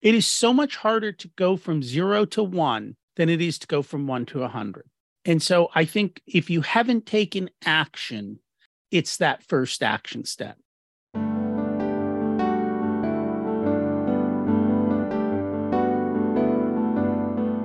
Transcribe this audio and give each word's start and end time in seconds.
It 0.00 0.14
is 0.14 0.28
so 0.28 0.52
much 0.52 0.76
harder 0.76 1.10
to 1.10 1.28
go 1.34 1.56
from 1.56 1.82
zero 1.82 2.24
to 2.26 2.44
one 2.44 2.94
than 3.16 3.28
it 3.28 3.40
is 3.40 3.58
to 3.58 3.66
go 3.66 3.82
from 3.82 4.06
one 4.06 4.26
to 4.26 4.44
a 4.44 4.48
hundred. 4.48 4.84
And 5.24 5.42
so 5.42 5.70
I 5.74 5.84
think 5.86 6.22
if 6.24 6.48
you 6.48 6.60
haven't 6.60 7.04
taken 7.04 7.50
action, 7.64 8.38
it's 8.92 9.16
that 9.16 9.42
first 9.42 9.82
action 9.82 10.24
step. 10.24 10.56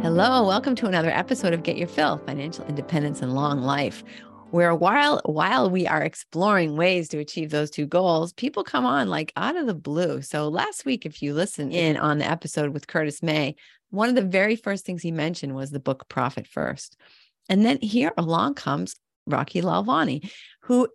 Hello, 0.01 0.47
welcome 0.47 0.73
to 0.77 0.87
another 0.87 1.11
episode 1.11 1.53
of 1.53 1.61
Get 1.61 1.77
Your 1.77 1.87
Fill 1.87 2.17
Financial 2.17 2.65
Independence 2.65 3.21
and 3.21 3.35
Long 3.35 3.61
Life. 3.61 4.03
Where 4.53 4.75
while 4.75 5.19
while 5.25 5.67
we 5.71 5.87
are 5.87 6.03
exploring 6.03 6.77
ways 6.77 7.09
to 7.09 7.17
achieve 7.17 7.49
those 7.49 7.71
two 7.71 7.87
goals, 7.87 8.33
people 8.33 8.63
come 8.63 8.85
on 8.85 9.07
like 9.07 9.33
out 9.35 9.55
of 9.55 9.65
the 9.65 9.73
blue. 9.73 10.21
So 10.21 10.47
last 10.47 10.85
week, 10.85 11.07
if 11.07 11.23
you 11.23 11.33
listen 11.33 11.71
in 11.71 11.97
on 11.97 12.19
the 12.19 12.29
episode 12.29 12.69
with 12.69 12.85
Curtis 12.85 13.23
May, 13.23 13.55
one 13.89 14.09
of 14.09 14.15
the 14.15 14.21
very 14.21 14.55
first 14.55 14.85
things 14.85 15.01
he 15.01 15.09
mentioned 15.09 15.55
was 15.55 15.71
the 15.71 15.79
book 15.79 16.07
Profit 16.07 16.45
First. 16.45 16.97
And 17.49 17.65
then 17.65 17.79
here 17.81 18.13
along 18.15 18.53
comes 18.53 18.95
Rocky 19.25 19.63
Lalvani, 19.63 20.31
who 20.61 20.87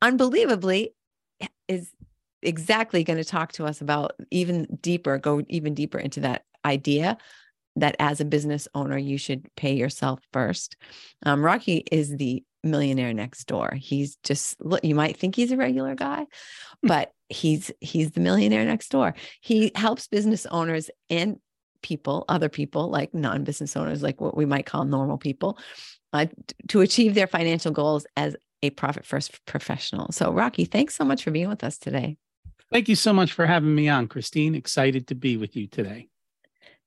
unbelievably 0.00 0.92
is 1.68 1.92
exactly 2.42 3.04
going 3.04 3.18
to 3.18 3.24
talk 3.24 3.52
to 3.52 3.64
us 3.64 3.80
about 3.80 4.14
even 4.32 4.66
deeper, 4.80 5.18
go 5.18 5.40
even 5.48 5.74
deeper 5.74 6.00
into 6.00 6.18
that 6.22 6.42
idea 6.64 7.16
that 7.76 7.94
as 8.00 8.20
a 8.20 8.24
business 8.24 8.66
owner, 8.74 8.98
you 8.98 9.18
should 9.18 9.46
pay 9.54 9.74
yourself 9.74 10.18
first. 10.32 10.74
Um, 11.24 11.44
Rocky 11.44 11.84
is 11.92 12.16
the 12.16 12.42
millionaire 12.62 13.12
next 13.12 13.44
door. 13.44 13.74
He's 13.76 14.16
just 14.24 14.56
you 14.82 14.94
might 14.94 15.16
think 15.16 15.36
he's 15.36 15.52
a 15.52 15.56
regular 15.56 15.94
guy, 15.94 16.26
hmm. 16.82 16.88
but 16.88 17.12
he's 17.28 17.70
he's 17.80 18.12
the 18.12 18.20
millionaire 18.20 18.64
next 18.64 18.90
door. 18.90 19.14
He 19.40 19.72
helps 19.74 20.06
business 20.08 20.46
owners 20.46 20.90
and 21.10 21.38
people, 21.82 22.24
other 22.28 22.48
people 22.48 22.88
like 22.88 23.12
non-business 23.12 23.76
owners, 23.76 24.02
like 24.02 24.20
what 24.20 24.36
we 24.36 24.46
might 24.46 24.66
call 24.66 24.84
normal 24.84 25.18
people, 25.18 25.58
uh, 26.12 26.26
to 26.68 26.80
achieve 26.80 27.14
their 27.14 27.26
financial 27.26 27.72
goals 27.72 28.06
as 28.16 28.36
a 28.62 28.70
profit 28.70 29.04
first 29.04 29.44
professional. 29.46 30.12
So, 30.12 30.32
Rocky, 30.32 30.64
thanks 30.64 30.94
so 30.94 31.04
much 31.04 31.24
for 31.24 31.30
being 31.30 31.48
with 31.48 31.64
us 31.64 31.78
today. 31.78 32.16
Thank 32.70 32.88
you 32.88 32.96
so 32.96 33.12
much 33.12 33.32
for 33.32 33.46
having 33.46 33.74
me 33.74 33.88
on, 33.88 34.08
Christine. 34.08 34.54
Excited 34.54 35.08
to 35.08 35.14
be 35.14 35.36
with 35.36 35.56
you 35.56 35.66
today. 35.66 36.08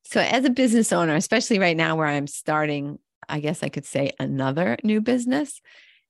So, 0.04 0.22
as 0.22 0.45
a 0.45 0.50
business 0.50 0.94
owner, 0.94 1.16
especially 1.16 1.60
right 1.60 1.78
now 1.78 1.95
where 1.95 2.08
I'm 2.08 2.28
starting, 2.28 3.00
I 3.30 3.40
guess 3.40 3.64
I 3.64 3.70
could 3.70 3.86
say 3.86 4.12
another 4.20 4.78
new 4.84 5.02
business, 5.02 5.62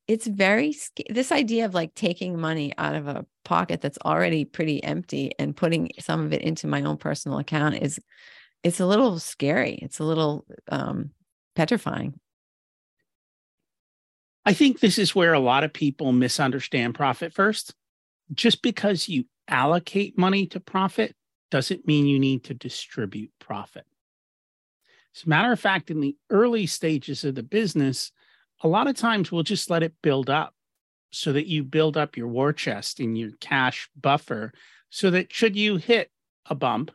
it's 0.08 0.28
very 0.28 0.76
this 1.10 1.32
idea 1.32 1.66
of 1.66 1.74
like 1.74 1.96
taking 1.96 2.40
money 2.40 2.74
out 2.78 2.96
of 2.96 3.08
a 3.08 3.26
pocket 3.44 3.82
that's 3.82 3.98
already 4.06 4.46
pretty 4.46 4.84
empty 4.84 5.32
and 5.40 5.56
putting 5.56 5.92
some 6.00 6.26
of 6.26 6.34
it 6.34 6.42
into 6.42 6.68
my 6.68 6.84
own 6.84 6.98
personal 6.98 7.40
account 7.40 7.76
is 7.76 8.00
it's 8.64 8.80
a 8.80 8.86
little 8.86 9.20
scary. 9.20 9.76
It's 9.82 10.00
a 10.00 10.04
little 10.04 10.46
um, 10.70 11.12
petrifying. 11.56 12.20
I 14.46 14.54
think 14.54 14.80
this 14.80 14.98
is 14.98 15.16
where 15.16 15.34
a 15.34 15.40
lot 15.40 15.64
of 15.64 15.74
people 15.74 16.12
misunderstand 16.12 16.96
profit 16.96 17.34
first. 17.34 17.74
Just 18.34 18.62
because 18.62 19.08
you 19.08 19.26
allocate 19.48 20.18
money 20.18 20.48
to 20.48 20.60
profit 20.60 21.16
doesn't 21.52 21.88
mean 21.88 22.08
you 22.08 22.20
need 22.20 22.44
to 22.46 22.54
distribute 22.54 23.32
profit. 23.40 23.86
As 25.16 25.24
a 25.24 25.30
matter 25.30 25.52
of 25.52 25.60
fact, 25.60 25.90
in 25.90 26.02
the 26.02 26.16
early 26.30 26.66
stages 26.66 27.24
of 27.24 27.36
the 27.36 27.44
business, 27.44 28.12
a 28.62 28.68
lot 28.68 28.88
of 28.88 28.96
times 28.96 29.32
we'll 29.32 29.44
just 29.44 29.70
let 29.70 29.84
it 29.84 29.94
build 30.02 30.30
up 30.30 30.54
so 31.12 31.32
that 31.32 31.48
you 31.48 31.64
build 31.64 31.96
up 31.96 32.18
your 32.18 32.28
war 32.28 32.52
chest 32.52 33.00
and 33.00 33.18
your 33.18 33.32
cash 33.40 33.90
buffer 34.00 34.52
so 34.90 35.10
that 35.12 35.32
should 35.32 35.56
you 35.56 35.78
hit 35.78 36.12
a 36.46 36.56
bump, 36.56 36.92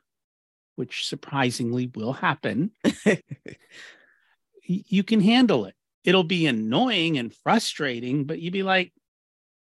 which 0.77 1.07
surprisingly 1.07 1.91
will 1.95 2.12
happen, 2.12 2.71
you 4.62 5.03
can 5.03 5.21
handle 5.21 5.65
it. 5.65 5.75
It'll 6.05 6.25
be 6.25 6.47
annoying 6.47 7.19
and 7.19 7.34
frustrating, 7.34 8.25
but 8.25 8.41
you'd 8.41 8.53
be 8.53 8.62
like, 8.62 8.93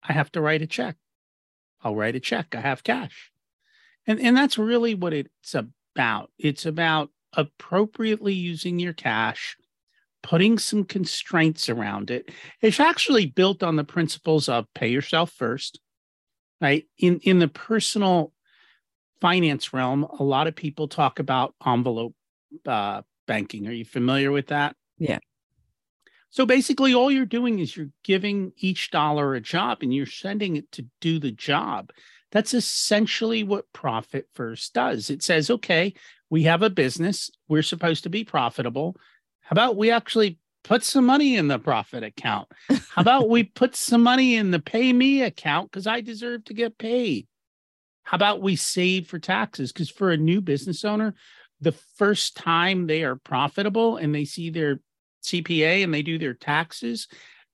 I 0.04 0.14
have 0.14 0.32
to 0.34 0.42
write 0.42 0.62
a 0.62 0.68
check. 0.68 0.96
I'll 1.82 1.96
write 1.96 2.16
a 2.16 2.20
check. 2.20 2.56
I 2.56 2.62
have 2.62 2.84
cash. 2.84 3.32
And, 4.08 4.20
and 4.20 4.36
that's 4.36 4.58
really 4.58 4.96
what 4.96 5.14
it's 5.14 5.56
about. 5.56 6.32
It's 6.38 6.66
about 6.66 7.10
appropriately 7.36 8.34
using 8.34 8.80
your 8.80 8.94
cash, 8.94 9.58
putting 10.24 10.58
some 10.58 10.84
constraints 10.84 11.70
around 11.70 12.12
it. 12.12 12.32
It's 12.62 12.80
actually 12.80 13.28
built 13.28 13.64
on 13.64 13.76
the 13.76 13.84
principles 13.84 14.50
of 14.50 14.66
pay 14.74 14.88
yourself 14.88 15.32
first, 15.32 15.80
right? 16.62 16.86
In, 16.98 17.20
in 17.20 17.40
the 17.40 17.48
personal 17.48 18.34
finance 19.22 19.74
realm, 19.74 20.04
a 20.04 20.24
lot 20.24 20.48
of 20.48 20.56
people 20.56 20.88
talk 20.88 21.20
about 21.20 21.56
envelope 21.66 22.16
uh, 22.66 23.02
banking. 23.28 23.68
Are 23.68 23.72
you 23.72 23.86
familiar 23.86 24.32
with 24.32 24.48
that? 24.48 24.76
Yeah. 24.98 25.20
So 26.30 26.46
basically, 26.46 26.94
all 26.94 27.10
you're 27.10 27.26
doing 27.26 27.60
is 27.60 27.78
you're 27.78 27.92
giving 28.04 28.52
each 28.58 28.92
dollar 28.92 29.36
a 29.36 29.42
job 29.42 29.80
and 29.82 29.94
you're 29.94 30.06
sending 30.06 30.58
it 30.58 30.70
to 30.74 30.86
do 31.00 31.18
the 31.18 31.32
job. 31.32 31.92
That's 32.32 32.54
essentially 32.54 33.44
what 33.44 33.72
Profit 33.72 34.28
First 34.34 34.74
does. 34.74 35.10
It 35.10 35.24
says, 35.24 35.50
okay, 35.50 35.94
we 36.30 36.44
have 36.44 36.62
a 36.62 36.70
business, 36.70 37.30
we're 37.48 37.62
supposed 37.62 38.04
to 38.04 38.10
be 38.10 38.24
profitable. 38.24 38.96
How 39.42 39.54
about 39.54 39.78
we 39.78 39.92
actually 39.92 40.40
put 40.64 40.84
some 40.84 41.06
money 41.06 41.36
in 41.36 41.48
the 41.48 41.60
profit 41.60 42.04
account? 42.04 42.48
How 42.70 43.02
about 43.02 43.30
we 43.30 43.44
put 43.62 43.76
some 43.76 44.04
money 44.04 44.36
in 44.36 44.52
the 44.52 44.60
pay 44.60 44.92
me 44.92 45.22
account 45.22 45.72
because 45.72 45.88
I 45.88 46.02
deserve 46.02 46.46
to 46.46 46.54
get 46.54 46.78
paid? 46.78 47.28
How 48.04 48.16
about 48.16 48.42
we 48.42 48.56
save 48.56 49.08
for 49.08 49.20
taxes? 49.20 49.72
Because 49.72 49.90
for 49.90 50.12
a 50.12 50.18
new 50.18 50.42
business 50.42 50.84
owner, 50.86 51.16
the 51.62 51.72
first 51.72 52.36
time 52.36 52.88
they 52.88 53.04
are 53.04 53.16
profitable 53.16 53.98
and 53.98 54.14
they 54.14 54.26
see 54.26 54.50
their 54.50 54.80
CPA 55.24 55.84
and 55.84 55.94
they 55.94 56.02
do 56.02 56.18
their 56.18 56.34
taxes, 56.34 57.08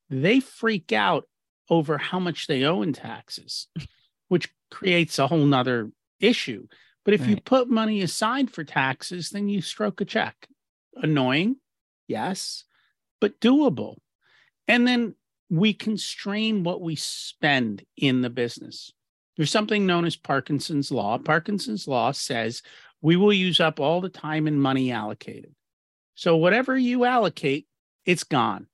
they 0.09 0.39
freak 0.39 0.91
out 0.91 1.27
over 1.69 1.97
how 1.97 2.19
much 2.19 2.47
they 2.47 2.63
owe 2.63 2.81
in 2.81 2.91
taxes, 2.91 3.67
which 4.27 4.49
creates 4.69 5.19
a 5.19 5.27
whole 5.27 5.45
nother 5.45 5.91
issue. 6.19 6.67
But 7.03 7.13
if 7.13 7.21
right. 7.21 7.31
you 7.31 7.37
put 7.37 7.69
money 7.69 8.01
aside 8.01 8.51
for 8.51 8.63
taxes, 8.63 9.29
then 9.29 9.49
you 9.49 9.61
stroke 9.61 10.01
a 10.01 10.05
check. 10.05 10.47
Annoying, 10.95 11.57
yes, 12.07 12.65
but 13.19 13.39
doable. 13.39 13.97
And 14.67 14.87
then 14.87 15.15
we 15.49 15.73
constrain 15.73 16.63
what 16.63 16.81
we 16.81 16.95
spend 16.95 17.83
in 17.97 18.21
the 18.21 18.29
business. 18.29 18.91
There's 19.35 19.51
something 19.51 19.85
known 19.85 20.05
as 20.05 20.15
Parkinson's 20.15 20.91
Law. 20.91 21.17
Parkinson's 21.17 21.87
Law 21.87 22.11
says 22.11 22.61
we 23.01 23.15
will 23.15 23.33
use 23.33 23.59
up 23.59 23.79
all 23.79 24.01
the 24.01 24.09
time 24.09 24.47
and 24.47 24.61
money 24.61 24.91
allocated. 24.91 25.53
So 26.15 26.37
whatever 26.37 26.77
you 26.77 27.05
allocate, 27.05 27.67
it's 28.05 28.23
gone. 28.23 28.67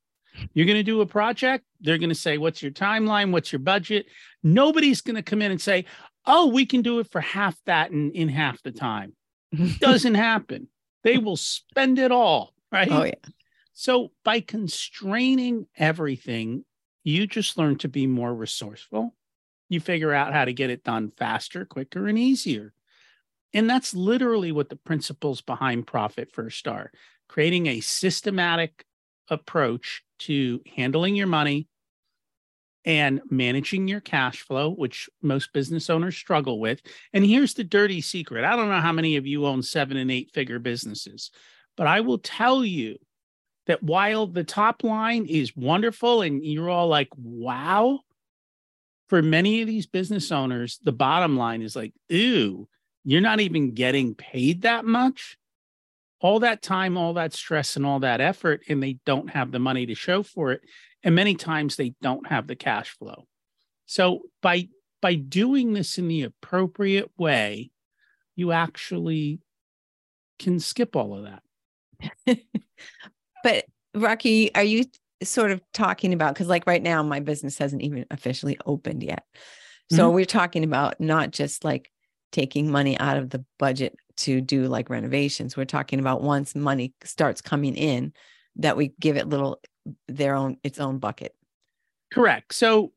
You're 0.54 0.66
going 0.66 0.78
to 0.78 0.84
do 0.84 1.02
a 1.02 1.06
project, 1.06 1.66
they're 1.82 1.98
going 1.98 2.10
to 2.10 2.16
say, 2.16 2.38
What's 2.38 2.62
your 2.62 2.72
timeline? 2.72 3.32
What's 3.32 3.52
your 3.52 3.60
budget? 3.60 4.06
Nobody's 4.44 5.02
going 5.02 5.16
to 5.16 5.24
come 5.24 5.42
in 5.42 5.52
and 5.52 5.62
say, 5.62 5.86
Oh, 6.28 6.48
we 6.48 6.66
can 6.66 6.82
do 6.82 7.00
it 7.00 7.10
for 7.10 7.22
half 7.22 7.58
that 7.66 7.92
in, 7.92 8.12
in 8.12 8.30
half 8.30 8.62
the 8.62 8.72
time. 8.72 9.14
Doesn't 9.80 10.16
happen. 10.16 10.68
They 11.04 11.18
will 11.18 11.38
spend 11.38 12.00
it 12.00 12.12
all, 12.12 12.54
right? 12.72 12.92
Oh, 12.92 13.04
yeah. 13.04 13.14
So 13.74 14.12
by 14.26 14.42
constraining 14.42 15.68
everything, 15.78 16.66
you 17.04 17.28
just 17.28 17.58
learn 17.58 17.78
to 17.78 17.88
be 17.88 18.08
more 18.08 18.34
resourceful. 18.34 19.16
You 19.70 19.80
figure 19.80 20.14
out 20.14 20.34
how 20.34 20.46
to 20.46 20.54
get 20.54 20.70
it 20.70 20.84
done 20.84 21.12
faster, 21.16 21.64
quicker, 21.64 22.08
and 22.08 22.20
easier. 22.20 22.74
And 23.54 23.70
that's 23.70 23.94
literally 23.94 24.52
what 24.52 24.70
the 24.70 24.76
principles 24.76 25.42
behind 25.42 25.88
Profit 25.88 26.32
First 26.34 26.68
are 26.68 26.92
creating 27.30 27.68
a 27.68 27.80
systematic 27.80 28.86
approach 29.30 30.04
to 30.20 30.62
handling 30.76 31.16
your 31.16 31.28
money 31.28 31.68
and 32.88 33.20
managing 33.30 33.90
your 33.90 34.00
cash 34.00 34.40
flow, 34.40 34.70
which 34.72 35.10
most 35.22 35.52
business 35.52 35.90
owners 35.90 36.16
struggle 36.16 36.58
with. 36.58 36.82
And 37.12 37.26
here's 37.26 37.54
the 37.54 37.66
dirty 37.66 38.00
secret 38.00 38.46
I 38.46 38.56
don't 38.56 38.70
know 38.70 38.80
how 38.80 38.94
many 38.94 39.18
of 39.18 39.28
you 39.28 39.46
own 39.46 39.62
seven 39.62 39.98
and 39.98 40.10
eight 40.10 40.32
figure 40.34 40.58
businesses, 40.58 41.30
but 41.76 41.86
I 41.86 42.00
will 42.00 42.18
tell 42.18 42.64
you 42.64 42.98
that 43.68 43.84
while 43.84 44.26
the 44.26 44.46
top 44.46 44.86
line 44.86 45.26
is 45.26 45.56
wonderful 45.56 46.22
and 46.22 46.44
you're 46.44 46.70
all 46.70 46.88
like, 46.88 47.10
wow, 47.18 48.00
for 49.10 49.22
many 49.22 49.62
of 49.62 49.68
these 49.68 49.86
business 49.86 50.32
owners, 50.32 50.80
the 50.82 50.94
bottom 50.94 51.36
line 51.36 51.62
is 51.62 51.76
like, 51.76 51.94
ooh, 52.14 52.70
you're 53.04 53.20
not 53.20 53.42
even 53.42 53.74
getting 53.74 54.16
paid 54.16 54.62
that 54.62 54.86
much 54.86 55.38
all 56.20 56.40
that 56.40 56.62
time, 56.62 56.98
all 56.98 57.14
that 57.14 57.34
stress, 57.34 57.76
and 57.76 57.86
all 57.86 58.00
that 58.00 58.22
effort, 58.22 58.64
and 58.70 58.82
they 58.82 58.98
don't 59.06 59.30
have 59.30 59.52
the 59.52 59.60
money 59.60 59.86
to 59.86 59.94
show 59.94 60.24
for 60.24 60.52
it. 60.52 60.62
And 61.04 61.16
many 61.16 61.36
times 61.36 61.76
they 61.76 61.94
don't 62.02 62.28
have 62.28 62.48
the 62.48 62.56
cash 62.56 62.90
flow. 62.98 63.28
So 63.86 64.24
by 64.42 64.70
by 65.02 65.16
doing 65.16 65.74
this 65.74 65.98
in 65.98 66.08
the 66.08 66.24
appropriate 66.24 67.12
way, 67.18 67.72
you 68.36 68.52
actually 68.52 69.40
can 70.40 70.60
skip 70.60 70.96
all 70.96 71.16
of 71.16 71.28
that. 72.26 72.40
but 73.44 73.66
Rocky, 73.94 74.54
are 74.56 74.64
you 74.64 74.86
sort 75.24 75.52
of 75.52 75.62
talking 75.74 76.14
about 76.14 76.34
because 76.34 76.48
like 76.48 76.68
right 76.68 76.84
now 76.84 77.02
my 77.04 77.20
business 77.20 77.58
hasn't 77.58 77.82
even 77.82 78.06
officially 78.12 78.58
opened 78.66 79.04
yet. 79.04 79.24
So 79.92 80.06
mm-hmm. 80.06 80.16
we're 80.16 80.26
talking 80.26 80.64
about 80.64 81.00
not 81.00 81.32
just 81.32 81.64
like 81.64 81.92
taking 82.32 82.70
money 82.70 83.00
out 83.00 83.18
of 83.18 83.30
the 83.30 83.44
budget 83.58 83.96
to 84.18 84.42
do 84.42 84.68
like 84.68 84.90
renovations. 84.90 85.56
We're 85.56 85.66
talking 85.66 86.00
about 86.00 86.22
once 86.22 86.56
money 86.56 86.94
starts 87.04 87.42
coming 87.42 87.76
in, 87.76 88.14
that 88.58 88.76
we 88.76 88.94
give 89.00 89.18
it 89.18 89.30
little 89.30 89.60
their 90.08 90.36
own 90.36 90.58
its 90.64 90.80
own 90.80 91.00
bucket. 91.00 91.36
Correct. 92.12 92.54
So 92.54 92.94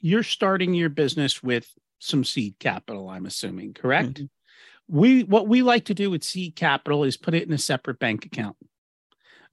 you're 0.00 0.22
starting 0.22 0.74
your 0.74 0.88
business 0.88 1.42
with 1.42 1.68
some 1.98 2.24
seed 2.24 2.58
capital, 2.58 3.08
I'm 3.08 3.26
assuming, 3.26 3.74
correct? 3.74 4.14
Mm-hmm. 4.14 4.96
We 4.96 5.24
what 5.24 5.48
we 5.48 5.62
like 5.62 5.86
to 5.86 5.94
do 5.94 6.10
with 6.10 6.24
seed 6.24 6.56
capital 6.56 7.04
is 7.04 7.16
put 7.16 7.34
it 7.34 7.46
in 7.46 7.52
a 7.52 7.58
separate 7.58 7.98
bank 7.98 8.24
account 8.24 8.56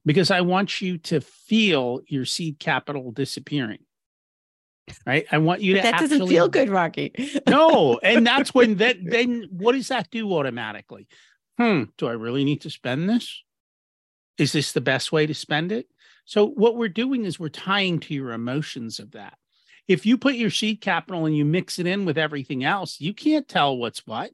because 0.04 0.30
I 0.30 0.40
want 0.40 0.80
you 0.80 0.98
to 0.98 1.20
feel 1.20 2.00
your 2.06 2.24
seed 2.24 2.58
capital 2.58 3.10
disappearing. 3.10 3.80
Right. 5.04 5.26
I 5.32 5.38
want 5.38 5.62
you 5.62 5.74
to 5.74 5.82
that 5.82 5.94
actually, 5.94 6.08
doesn't 6.08 6.28
feel 6.28 6.48
good, 6.48 6.70
Rocky. 6.70 7.12
no. 7.48 7.98
And 8.02 8.24
that's 8.24 8.54
when 8.54 8.76
that 8.76 8.98
then 9.02 9.48
what 9.50 9.72
does 9.72 9.88
that 9.88 10.10
do 10.10 10.32
automatically? 10.32 11.08
Hmm, 11.58 11.84
do 11.98 12.06
I 12.06 12.12
really 12.12 12.44
need 12.44 12.62
to 12.62 12.70
spend 12.70 13.10
this? 13.10 13.42
Is 14.38 14.52
this 14.52 14.72
the 14.72 14.80
best 14.80 15.10
way 15.10 15.26
to 15.26 15.34
spend 15.34 15.72
it? 15.72 15.86
So 16.26 16.46
what 16.46 16.76
we're 16.76 16.88
doing 16.88 17.24
is 17.24 17.40
we're 17.40 17.48
tying 17.48 18.00
to 18.00 18.14
your 18.14 18.32
emotions 18.32 18.98
of 18.98 19.12
that. 19.12 19.38
If 19.88 20.04
you 20.04 20.18
put 20.18 20.34
your 20.34 20.50
seed 20.50 20.80
capital 20.80 21.24
and 21.26 21.36
you 21.36 21.44
mix 21.44 21.78
it 21.78 21.86
in 21.86 22.04
with 22.04 22.18
everything 22.18 22.64
else, 22.64 23.00
you 23.00 23.14
can't 23.14 23.46
tell 23.48 23.76
what's 23.76 24.04
what. 24.06 24.32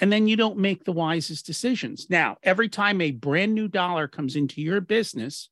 And 0.00 0.12
then 0.12 0.28
you 0.28 0.36
don't 0.36 0.58
make 0.58 0.84
the 0.84 0.92
wisest 0.92 1.46
decisions. 1.46 2.08
Now, 2.08 2.36
every 2.42 2.68
time 2.68 3.00
a 3.00 3.10
brand 3.10 3.54
new 3.54 3.68
dollar 3.68 4.06
comes 4.06 4.36
into 4.36 4.60
your 4.62 4.80
business, 4.80 5.48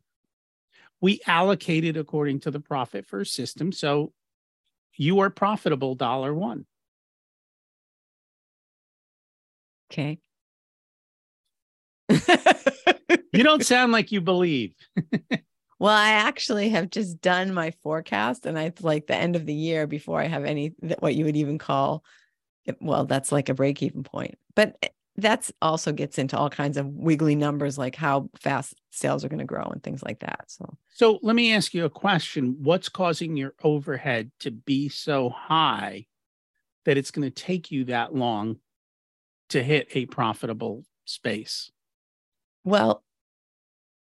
we 1.00 1.20
allocate 1.26 1.84
it 1.84 1.96
according 1.96 2.40
to 2.40 2.50
the 2.52 2.60
profit 2.60 3.06
first 3.06 3.34
system. 3.34 3.72
So 3.72 4.12
you 4.96 5.20
are 5.20 5.30
profitable 5.30 5.96
dollar 5.96 6.32
one. 6.32 6.66
Okay. 9.90 10.20
you 13.32 13.42
don't 13.42 13.64
sound 13.64 13.92
like 13.92 14.12
you 14.12 14.20
believe. 14.20 14.74
well, 15.78 15.96
I 15.96 16.10
actually 16.10 16.70
have 16.70 16.90
just 16.90 17.20
done 17.20 17.54
my 17.54 17.72
forecast 17.82 18.46
and 18.46 18.58
I 18.58 18.72
like 18.80 19.06
the 19.06 19.16
end 19.16 19.36
of 19.36 19.46
the 19.46 19.54
year 19.54 19.86
before 19.86 20.20
I 20.20 20.26
have 20.26 20.44
any 20.44 20.74
what 20.98 21.14
you 21.14 21.24
would 21.24 21.36
even 21.36 21.58
call 21.58 22.04
well, 22.80 23.04
that's 23.04 23.32
like 23.32 23.48
a 23.48 23.54
break 23.54 23.82
even 23.82 24.04
point. 24.04 24.38
But 24.54 24.76
eh, 24.82 24.88
that's 25.16 25.52
also 25.60 25.92
gets 25.92 26.18
into 26.18 26.38
all 26.38 26.48
kinds 26.48 26.76
of 26.76 26.86
wiggly 26.86 27.34
numbers 27.34 27.76
like 27.76 27.94
how 27.94 28.30
fast 28.38 28.74
sales 28.90 29.24
are 29.24 29.28
going 29.28 29.40
to 29.40 29.44
grow 29.44 29.64
and 29.64 29.82
things 29.82 30.02
like 30.02 30.20
that. 30.20 30.44
So 30.46 30.76
So 30.94 31.18
let 31.22 31.36
me 31.36 31.54
ask 31.54 31.74
you 31.74 31.84
a 31.84 31.90
question. 31.90 32.56
What's 32.62 32.88
causing 32.88 33.36
your 33.36 33.54
overhead 33.62 34.30
to 34.40 34.50
be 34.50 34.88
so 34.88 35.28
high 35.28 36.06
that 36.84 36.96
it's 36.96 37.10
going 37.10 37.30
to 37.30 37.42
take 37.42 37.70
you 37.70 37.84
that 37.86 38.14
long 38.14 38.56
to 39.50 39.62
hit 39.62 39.88
a 39.94 40.06
profitable 40.06 40.84
space? 41.04 41.70
Well, 42.64 43.02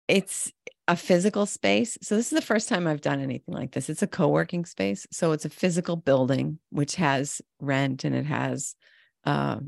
it's 0.08 0.52
a 0.88 0.96
physical 0.96 1.46
space. 1.46 1.98
So 2.02 2.16
this 2.16 2.26
is 2.32 2.38
the 2.38 2.44
first 2.44 2.68
time 2.68 2.86
I've 2.86 3.00
done 3.00 3.20
anything 3.20 3.54
like 3.54 3.72
this. 3.72 3.90
It's 3.90 4.02
a 4.02 4.06
co-working 4.06 4.64
space. 4.64 5.06
So 5.10 5.32
it's 5.32 5.44
a 5.44 5.50
physical 5.50 5.96
building 5.96 6.58
which 6.70 6.94
has 6.96 7.40
rent 7.60 8.04
and 8.04 8.14
it 8.14 8.26
has 8.26 8.76
uh, 9.24 9.58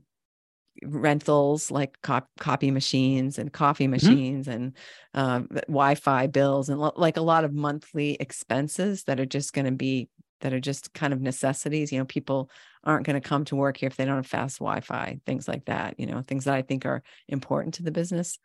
rentals 0.84 1.70
like 1.72 2.00
cop- 2.02 2.30
copy 2.38 2.70
machines 2.70 3.38
and 3.38 3.52
coffee 3.52 3.84
mm-hmm. 3.84 3.92
machines 3.92 4.46
mm-hmm. 4.46 4.56
and 4.56 4.76
uh, 5.14 5.40
Wi-Fi 5.66 6.28
bills 6.28 6.68
and 6.68 6.80
lo- 6.80 6.92
like 6.96 7.16
a 7.16 7.22
lot 7.22 7.44
of 7.44 7.52
monthly 7.52 8.16
expenses 8.20 9.04
that 9.04 9.18
are 9.18 9.26
just 9.26 9.52
going 9.52 9.66
to 9.66 9.72
be 9.72 10.08
that 10.40 10.52
are 10.52 10.60
just 10.60 10.94
kind 10.94 11.12
of 11.12 11.20
necessities. 11.20 11.90
You 11.90 11.98
know, 11.98 12.04
people 12.04 12.48
aren't 12.84 13.04
going 13.04 13.20
to 13.20 13.28
come 13.28 13.44
to 13.46 13.56
work 13.56 13.76
here 13.76 13.88
if 13.88 13.96
they 13.96 14.04
don't 14.04 14.16
have 14.16 14.26
fast 14.26 14.58
Wi-Fi, 14.58 15.18
things 15.26 15.48
like 15.48 15.64
that. 15.64 15.98
You 15.98 16.06
know, 16.06 16.22
things 16.22 16.44
that 16.44 16.54
I 16.54 16.62
think 16.62 16.86
are 16.86 17.02
important 17.26 17.74
to 17.74 17.82
the 17.82 17.90
business. 17.90 18.38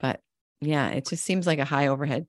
But 0.00 0.20
yeah, 0.60 0.88
it 0.88 1.06
just 1.06 1.24
seems 1.24 1.46
like 1.46 1.58
a 1.58 1.64
high 1.64 1.88
overhead 1.88 2.26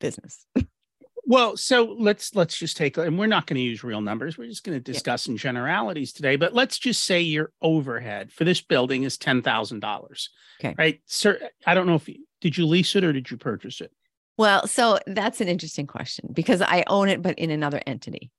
business. 0.00 0.46
well, 1.26 1.56
so 1.56 1.96
let's 1.98 2.34
let's 2.34 2.56
just 2.56 2.76
take 2.76 2.96
and 2.96 3.18
we're 3.18 3.26
not 3.26 3.46
going 3.46 3.56
to 3.56 3.62
use 3.62 3.84
real 3.84 4.00
numbers. 4.00 4.36
We're 4.36 4.48
just 4.48 4.64
going 4.64 4.76
to 4.76 4.92
discuss 4.92 5.26
in 5.26 5.36
generalities 5.36 6.12
today, 6.12 6.36
but 6.36 6.54
let's 6.54 6.78
just 6.78 7.04
say 7.04 7.20
your 7.20 7.52
overhead 7.62 8.32
for 8.32 8.44
this 8.44 8.60
building 8.60 9.04
is 9.04 9.16
$10,000. 9.16 10.28
Okay. 10.60 10.74
Right? 10.76 11.00
Sir, 11.06 11.38
I 11.66 11.74
don't 11.74 11.86
know 11.86 11.94
if 11.94 12.08
you, 12.08 12.24
did 12.40 12.56
you 12.56 12.66
lease 12.66 12.96
it 12.96 13.04
or 13.04 13.12
did 13.12 13.30
you 13.30 13.36
purchase 13.36 13.80
it? 13.80 13.92
Well, 14.36 14.66
so 14.66 14.98
that's 15.06 15.40
an 15.40 15.48
interesting 15.48 15.86
question 15.86 16.30
because 16.32 16.62
I 16.62 16.84
own 16.86 17.08
it 17.08 17.22
but 17.22 17.38
in 17.38 17.50
another 17.50 17.80
entity. 17.86 18.30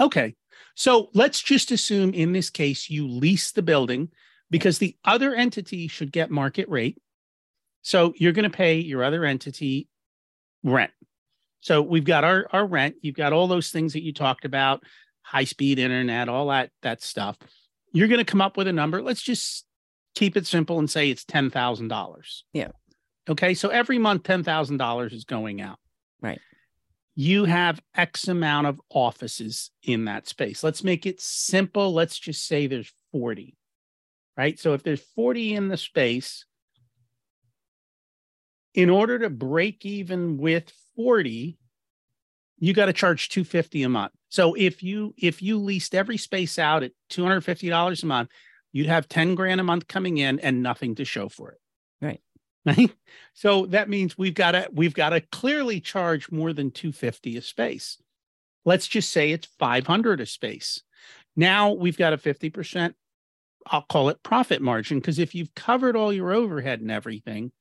Okay. 0.00 0.34
So 0.74 1.10
let's 1.14 1.40
just 1.42 1.70
assume 1.70 2.12
in 2.12 2.32
this 2.32 2.50
case 2.50 2.90
you 2.90 3.08
lease 3.08 3.52
the 3.52 3.62
building 3.62 4.10
because 4.50 4.78
the 4.78 4.96
other 5.04 5.34
entity 5.34 5.88
should 5.88 6.12
get 6.12 6.30
market 6.30 6.68
rate 6.68 6.98
so 7.88 8.12
you're 8.18 8.32
going 8.32 8.50
to 8.50 8.54
pay 8.54 8.80
your 8.80 9.02
other 9.02 9.24
entity 9.24 9.88
rent. 10.62 10.90
So 11.60 11.80
we've 11.80 12.04
got 12.04 12.22
our, 12.22 12.46
our 12.52 12.66
rent. 12.66 12.96
You've 13.00 13.14
got 13.14 13.32
all 13.32 13.46
those 13.46 13.70
things 13.70 13.94
that 13.94 14.02
you 14.02 14.12
talked 14.12 14.44
about, 14.44 14.82
high 15.22 15.44
speed 15.44 15.78
internet, 15.78 16.28
all 16.28 16.48
that 16.48 16.68
that 16.82 17.00
stuff. 17.00 17.38
You're 17.94 18.08
going 18.08 18.18
to 18.18 18.30
come 18.30 18.42
up 18.42 18.58
with 18.58 18.68
a 18.68 18.74
number. 18.74 19.00
Let's 19.00 19.22
just 19.22 19.64
keep 20.14 20.36
it 20.36 20.46
simple 20.46 20.78
and 20.78 20.90
say 20.90 21.08
it's 21.08 21.24
ten 21.24 21.48
thousand 21.48 21.88
dollars. 21.88 22.44
Yeah. 22.52 22.72
Okay. 23.26 23.54
So 23.54 23.70
every 23.70 23.96
month, 23.96 24.24
ten 24.24 24.44
thousand 24.44 24.76
dollars 24.76 25.14
is 25.14 25.24
going 25.24 25.62
out. 25.62 25.78
Right. 26.20 26.42
You 27.14 27.46
have 27.46 27.80
X 27.96 28.28
amount 28.28 28.66
of 28.66 28.78
offices 28.90 29.70
in 29.82 30.04
that 30.04 30.28
space. 30.28 30.62
Let's 30.62 30.84
make 30.84 31.06
it 31.06 31.22
simple. 31.22 31.94
Let's 31.94 32.18
just 32.18 32.46
say 32.46 32.66
there's 32.66 32.92
40. 33.12 33.56
Right. 34.36 34.58
So 34.58 34.74
if 34.74 34.82
there's 34.82 35.00
40 35.16 35.54
in 35.54 35.68
the 35.68 35.78
space, 35.78 36.44
in 38.74 38.90
order 38.90 39.18
to 39.18 39.30
break 39.30 39.84
even 39.84 40.38
with 40.38 40.72
40 40.96 41.58
you 42.60 42.72
got 42.72 42.86
to 42.86 42.92
charge 42.92 43.28
250 43.28 43.84
a 43.84 43.88
month. 43.88 44.12
So 44.30 44.54
if 44.54 44.82
you 44.82 45.14
if 45.16 45.42
you 45.42 45.58
leased 45.58 45.94
every 45.94 46.16
space 46.16 46.58
out 46.58 46.82
at 46.82 46.92
$250 47.10 48.02
a 48.02 48.06
month 48.06 48.30
you'd 48.72 48.86
have 48.86 49.08
10 49.08 49.34
grand 49.34 49.60
a 49.60 49.64
month 49.64 49.88
coming 49.88 50.18
in 50.18 50.40
and 50.40 50.62
nothing 50.62 50.94
to 50.96 51.04
show 51.04 51.28
for 51.28 51.52
it. 51.52 51.60
Right. 52.00 52.20
Right? 52.66 52.92
So 53.34 53.66
that 53.66 53.88
means 53.88 54.18
we've 54.18 54.34
got 54.34 54.50
to 54.52 54.68
we've 54.72 54.94
got 54.94 55.10
to 55.10 55.20
clearly 55.20 55.80
charge 55.80 56.28
more 56.32 56.52
than 56.52 56.72
250 56.72 57.36
a 57.36 57.42
space. 57.42 57.98
Let's 58.64 58.88
just 58.88 59.10
say 59.10 59.30
it's 59.30 59.46
500 59.60 60.20
a 60.20 60.26
space. 60.26 60.82
Now 61.36 61.70
we've 61.70 61.96
got 61.96 62.12
a 62.12 62.18
50% 62.18 62.94
i'll 63.70 63.82
call 63.82 64.08
it 64.08 64.22
profit 64.22 64.62
margin 64.62 64.98
because 64.98 65.18
if 65.18 65.34
you've 65.34 65.54
covered 65.54 65.96
all 65.96 66.12
your 66.12 66.32
overhead 66.32 66.80
and 66.80 66.90
everything 66.90 67.52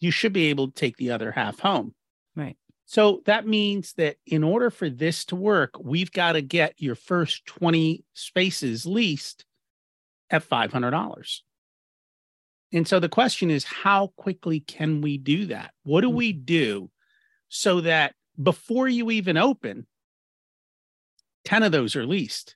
you 0.00 0.10
should 0.10 0.32
be 0.32 0.46
able 0.46 0.68
to 0.68 0.74
take 0.74 0.96
the 0.96 1.10
other 1.10 1.30
half 1.30 1.60
home. 1.60 1.94
Right. 2.34 2.56
So 2.84 3.22
that 3.26 3.46
means 3.46 3.94
that 3.94 4.16
in 4.26 4.44
order 4.44 4.70
for 4.70 4.88
this 4.88 5.24
to 5.26 5.36
work, 5.36 5.74
we've 5.80 6.12
got 6.12 6.32
to 6.32 6.42
get 6.42 6.74
your 6.78 6.94
first 6.94 7.44
20 7.46 8.04
spaces 8.14 8.86
leased 8.86 9.44
at 10.30 10.48
$500. 10.48 11.40
And 12.72 12.86
so 12.86 13.00
the 13.00 13.08
question 13.08 13.50
is, 13.50 13.64
how 13.64 14.08
quickly 14.16 14.60
can 14.60 15.00
we 15.00 15.18
do 15.18 15.46
that? 15.46 15.72
What 15.82 16.02
do 16.02 16.10
hmm. 16.10 16.16
we 16.16 16.32
do 16.32 16.90
so 17.48 17.80
that 17.82 18.14
before 18.40 18.88
you 18.88 19.10
even 19.10 19.36
open, 19.36 19.86
10 21.44 21.62
of 21.64 21.72
those 21.72 21.96
are 21.96 22.06
leased? 22.06 22.54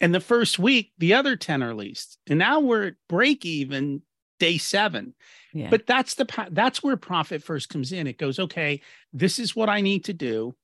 And 0.00 0.14
the 0.14 0.20
first 0.20 0.58
week, 0.58 0.92
the 0.98 1.14
other 1.14 1.36
10 1.36 1.62
are 1.62 1.74
leased. 1.74 2.18
And 2.26 2.38
now 2.38 2.60
we're 2.60 2.88
at 2.88 2.94
break 3.08 3.46
even 3.46 4.02
day 4.44 4.58
seven. 4.58 5.14
Yeah. 5.54 5.70
But 5.70 5.86
that's 5.86 6.16
the 6.16 6.26
that's 6.50 6.82
where 6.82 6.98
profit 6.98 7.42
first 7.42 7.70
comes 7.70 7.92
in. 7.92 8.06
It 8.06 8.18
goes, 8.18 8.38
okay, 8.38 8.82
this 9.12 9.38
is 9.38 9.56
what 9.56 9.70
I 9.70 9.80
need 9.80 10.04
to 10.04 10.12
do. 10.12 10.54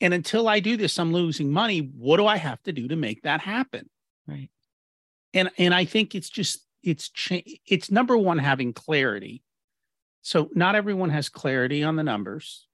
And 0.00 0.12
until 0.12 0.48
I 0.48 0.58
do 0.58 0.76
this, 0.76 0.98
I'm 0.98 1.12
losing 1.12 1.52
money. 1.52 1.78
What 1.78 2.16
do 2.16 2.26
I 2.26 2.38
have 2.38 2.60
to 2.64 2.72
do 2.72 2.88
to 2.88 2.96
make 2.96 3.22
that 3.22 3.40
happen? 3.40 3.88
Right. 4.26 4.50
And 5.32 5.50
and 5.58 5.72
I 5.72 5.84
think 5.84 6.16
it's 6.16 6.30
just 6.30 6.66
it's 6.82 7.12
it's 7.66 7.90
number 7.90 8.16
one 8.16 8.38
having 8.38 8.72
clarity. 8.72 9.42
So 10.22 10.50
not 10.54 10.74
everyone 10.74 11.10
has 11.10 11.28
clarity 11.28 11.84
on 11.84 11.94
the 11.94 12.02
numbers. 12.02 12.66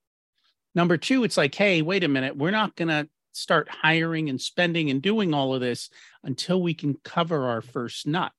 Number 0.73 0.97
two, 0.97 1.23
it's 1.23 1.37
like, 1.37 1.53
hey, 1.53 1.81
wait 1.81 2.03
a 2.03 2.07
minute, 2.07 2.35
we're 2.35 2.51
not 2.51 2.75
going 2.75 2.89
to 2.89 3.07
start 3.31 3.69
hiring 3.69 4.29
and 4.29 4.41
spending 4.41 4.89
and 4.89 5.01
doing 5.01 5.33
all 5.33 5.53
of 5.53 5.61
this 5.61 5.89
until 6.23 6.61
we 6.61 6.73
can 6.73 6.95
cover 7.03 7.47
our 7.47 7.61
first 7.61 8.07
nut. 8.07 8.31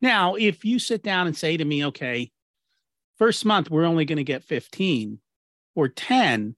Now, 0.00 0.34
if 0.34 0.64
you 0.64 0.78
sit 0.78 1.02
down 1.02 1.26
and 1.26 1.36
say 1.36 1.56
to 1.56 1.64
me, 1.64 1.86
okay, 1.86 2.30
first 3.18 3.44
month 3.44 3.70
we're 3.70 3.84
only 3.84 4.04
going 4.04 4.18
to 4.18 4.24
get 4.24 4.44
15 4.44 5.18
or 5.74 5.88
10, 5.88 6.56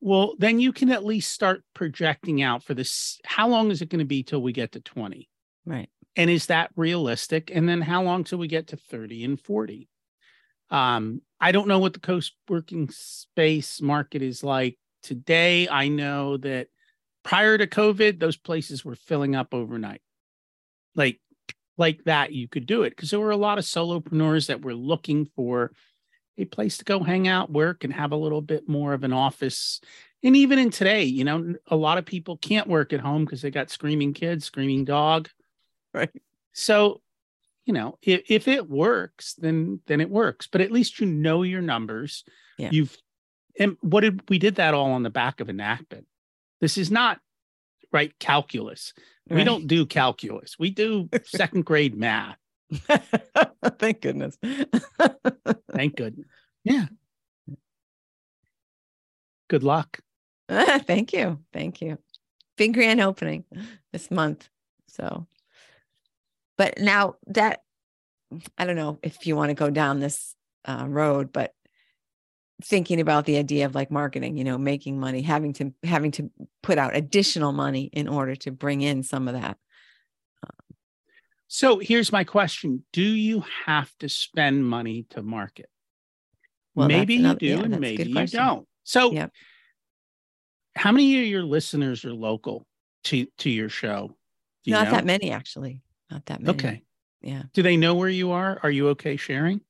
well, 0.00 0.34
then 0.38 0.60
you 0.60 0.72
can 0.72 0.90
at 0.90 1.04
least 1.04 1.32
start 1.32 1.62
projecting 1.74 2.42
out 2.42 2.62
for 2.62 2.74
this. 2.74 3.18
How 3.24 3.48
long 3.48 3.70
is 3.70 3.82
it 3.82 3.90
going 3.90 4.00
to 4.00 4.04
be 4.04 4.22
till 4.22 4.42
we 4.42 4.52
get 4.52 4.72
to 4.72 4.80
20? 4.80 5.28
Right. 5.66 5.90
And 6.16 6.30
is 6.30 6.46
that 6.46 6.70
realistic? 6.74 7.50
And 7.54 7.68
then 7.68 7.80
how 7.80 8.02
long 8.02 8.24
till 8.24 8.38
we 8.38 8.48
get 8.48 8.68
to 8.68 8.76
30 8.76 9.24
and 9.24 9.40
40? 9.40 9.88
Um, 10.70 11.22
I 11.40 11.52
don't 11.52 11.68
know 11.68 11.78
what 11.78 11.92
the 11.92 12.00
coast 12.00 12.34
working 12.48 12.88
space 12.90 13.80
market 13.80 14.22
is 14.22 14.42
like 14.42 14.78
today. 15.02 15.68
I 15.68 15.88
know 15.88 16.36
that 16.38 16.68
prior 17.22 17.58
to 17.58 17.66
COVID, 17.66 18.18
those 18.18 18.36
places 18.36 18.84
were 18.84 18.94
filling 18.94 19.34
up 19.34 19.52
overnight. 19.52 20.00
Like 20.94 21.20
like 21.80 22.04
that, 22.04 22.32
you 22.32 22.46
could 22.46 22.66
do 22.66 22.82
it 22.82 22.90
because 22.90 23.10
there 23.10 23.18
were 23.18 23.30
a 23.30 23.36
lot 23.36 23.58
of 23.58 23.64
solopreneurs 23.64 24.46
that 24.46 24.62
were 24.62 24.74
looking 24.74 25.24
for 25.34 25.72
a 26.36 26.44
place 26.44 26.78
to 26.78 26.84
go 26.84 27.00
hang 27.00 27.26
out, 27.26 27.50
work, 27.50 27.82
and 27.82 27.92
have 27.92 28.12
a 28.12 28.16
little 28.16 28.42
bit 28.42 28.68
more 28.68 28.92
of 28.92 29.02
an 29.02 29.14
office. 29.14 29.80
And 30.22 30.36
even 30.36 30.58
in 30.58 30.70
today, 30.70 31.04
you 31.04 31.24
know, 31.24 31.54
a 31.66 31.76
lot 31.76 31.96
of 31.96 32.04
people 32.04 32.36
can't 32.36 32.68
work 32.68 32.92
at 32.92 33.00
home 33.00 33.24
because 33.24 33.40
they 33.40 33.50
got 33.50 33.70
screaming 33.70 34.12
kids, 34.12 34.44
screaming 34.44 34.84
dog. 34.84 35.30
Right. 35.94 36.10
So, 36.52 37.00
you 37.64 37.72
know, 37.72 37.98
if, 38.02 38.22
if 38.28 38.46
it 38.46 38.68
works, 38.68 39.34
then 39.34 39.80
then 39.86 40.02
it 40.02 40.10
works. 40.10 40.46
But 40.46 40.60
at 40.60 40.70
least 40.70 41.00
you 41.00 41.06
know 41.06 41.42
your 41.42 41.62
numbers. 41.62 42.24
Yeah. 42.58 42.68
You've 42.72 42.96
and 43.58 43.78
what 43.80 44.02
did 44.02 44.28
we 44.28 44.38
did 44.38 44.56
that 44.56 44.74
all 44.74 44.92
on 44.92 45.02
the 45.02 45.10
back 45.10 45.40
of 45.40 45.48
a 45.48 45.54
napkin. 45.54 46.04
This 46.60 46.76
is 46.76 46.90
not 46.90 47.20
right 47.90 48.12
calculus. 48.18 48.92
We 49.30 49.44
don't 49.44 49.66
do 49.66 49.86
calculus. 49.86 50.58
We 50.58 50.70
do 50.70 51.08
second 51.24 51.64
grade 51.64 51.96
math. 51.96 52.36
Thank 53.78 54.00
goodness. 54.00 54.36
Thank 55.72 55.96
goodness. 55.96 56.26
Yeah. 56.64 56.86
Good 59.48 59.62
luck. 59.62 60.00
Thank 60.48 61.12
you. 61.12 61.38
Thank 61.52 61.80
you. 61.80 61.98
Big 62.56 62.74
grand 62.74 63.00
opening 63.00 63.44
this 63.92 64.10
month. 64.10 64.48
So, 64.88 65.26
but 66.58 66.78
now 66.78 67.14
that 67.28 67.62
I 68.58 68.64
don't 68.64 68.76
know 68.76 68.98
if 69.02 69.26
you 69.26 69.36
want 69.36 69.50
to 69.50 69.54
go 69.54 69.70
down 69.70 70.00
this 70.00 70.34
uh, 70.64 70.84
road, 70.88 71.32
but 71.32 71.54
thinking 72.60 73.00
about 73.00 73.24
the 73.26 73.36
idea 73.36 73.66
of 73.66 73.74
like 73.74 73.90
marketing, 73.90 74.36
you 74.36 74.44
know, 74.44 74.58
making 74.58 74.98
money, 74.98 75.22
having 75.22 75.52
to 75.54 75.72
having 75.84 76.10
to 76.12 76.30
put 76.62 76.78
out 76.78 76.96
additional 76.96 77.52
money 77.52 77.84
in 77.92 78.08
order 78.08 78.34
to 78.36 78.50
bring 78.50 78.80
in 78.82 79.02
some 79.02 79.28
of 79.28 79.34
that. 79.34 79.56
So 81.52 81.78
here's 81.80 82.12
my 82.12 82.22
question 82.24 82.84
Do 82.92 83.02
you 83.02 83.42
have 83.66 83.90
to 83.98 84.08
spend 84.08 84.64
money 84.64 85.06
to 85.10 85.22
market? 85.22 85.68
Well, 86.74 86.86
maybe 86.86 87.16
another- 87.16 87.38
you 87.44 87.50
yeah, 87.50 87.56
do, 87.56 87.64
and 87.64 87.80
maybe 87.80 88.04
you 88.04 88.26
don't. 88.28 88.68
So, 88.84 89.12
Yep. 89.12 89.32
how 90.76 90.92
many 90.92 91.20
of 91.20 91.26
your 91.26 91.42
listeners 91.42 92.04
are 92.04 92.14
local 92.14 92.66
to, 93.04 93.26
to 93.38 93.50
your 93.50 93.68
show? 93.68 94.16
You 94.62 94.74
Not 94.74 94.86
know? 94.86 94.90
that 94.92 95.04
many, 95.04 95.32
actually. 95.32 95.82
Not 96.10 96.26
that 96.26 96.40
many. 96.40 96.56
Okay. 96.56 96.82
Yeah. 97.20 97.42
Do 97.52 97.62
they 97.62 97.76
know 97.76 97.94
where 97.96 98.08
you 98.08 98.30
are? 98.30 98.60
Are 98.62 98.70
you 98.70 98.90
okay 98.90 99.16
sharing? 99.16 99.60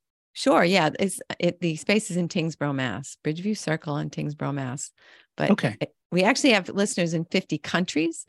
Sure. 0.40 0.64
Yeah. 0.64 0.88
It's 0.98 1.20
it. 1.38 1.60
The 1.60 1.76
space 1.76 2.10
is 2.10 2.16
in 2.16 2.26
Tyngsborough, 2.28 2.72
Mass. 2.72 3.18
Bridgeview 3.22 3.58
Circle 3.58 3.98
in 3.98 4.08
Tyngsborough, 4.08 4.52
Mass. 4.52 4.90
But 5.36 5.50
Okay. 5.50 5.76
it- 5.82 5.94
we 6.10 6.22
actually 6.22 6.52
have 6.54 6.70
listeners 6.70 7.12
in 7.12 7.26
50 7.26 7.58
countries 7.58 8.24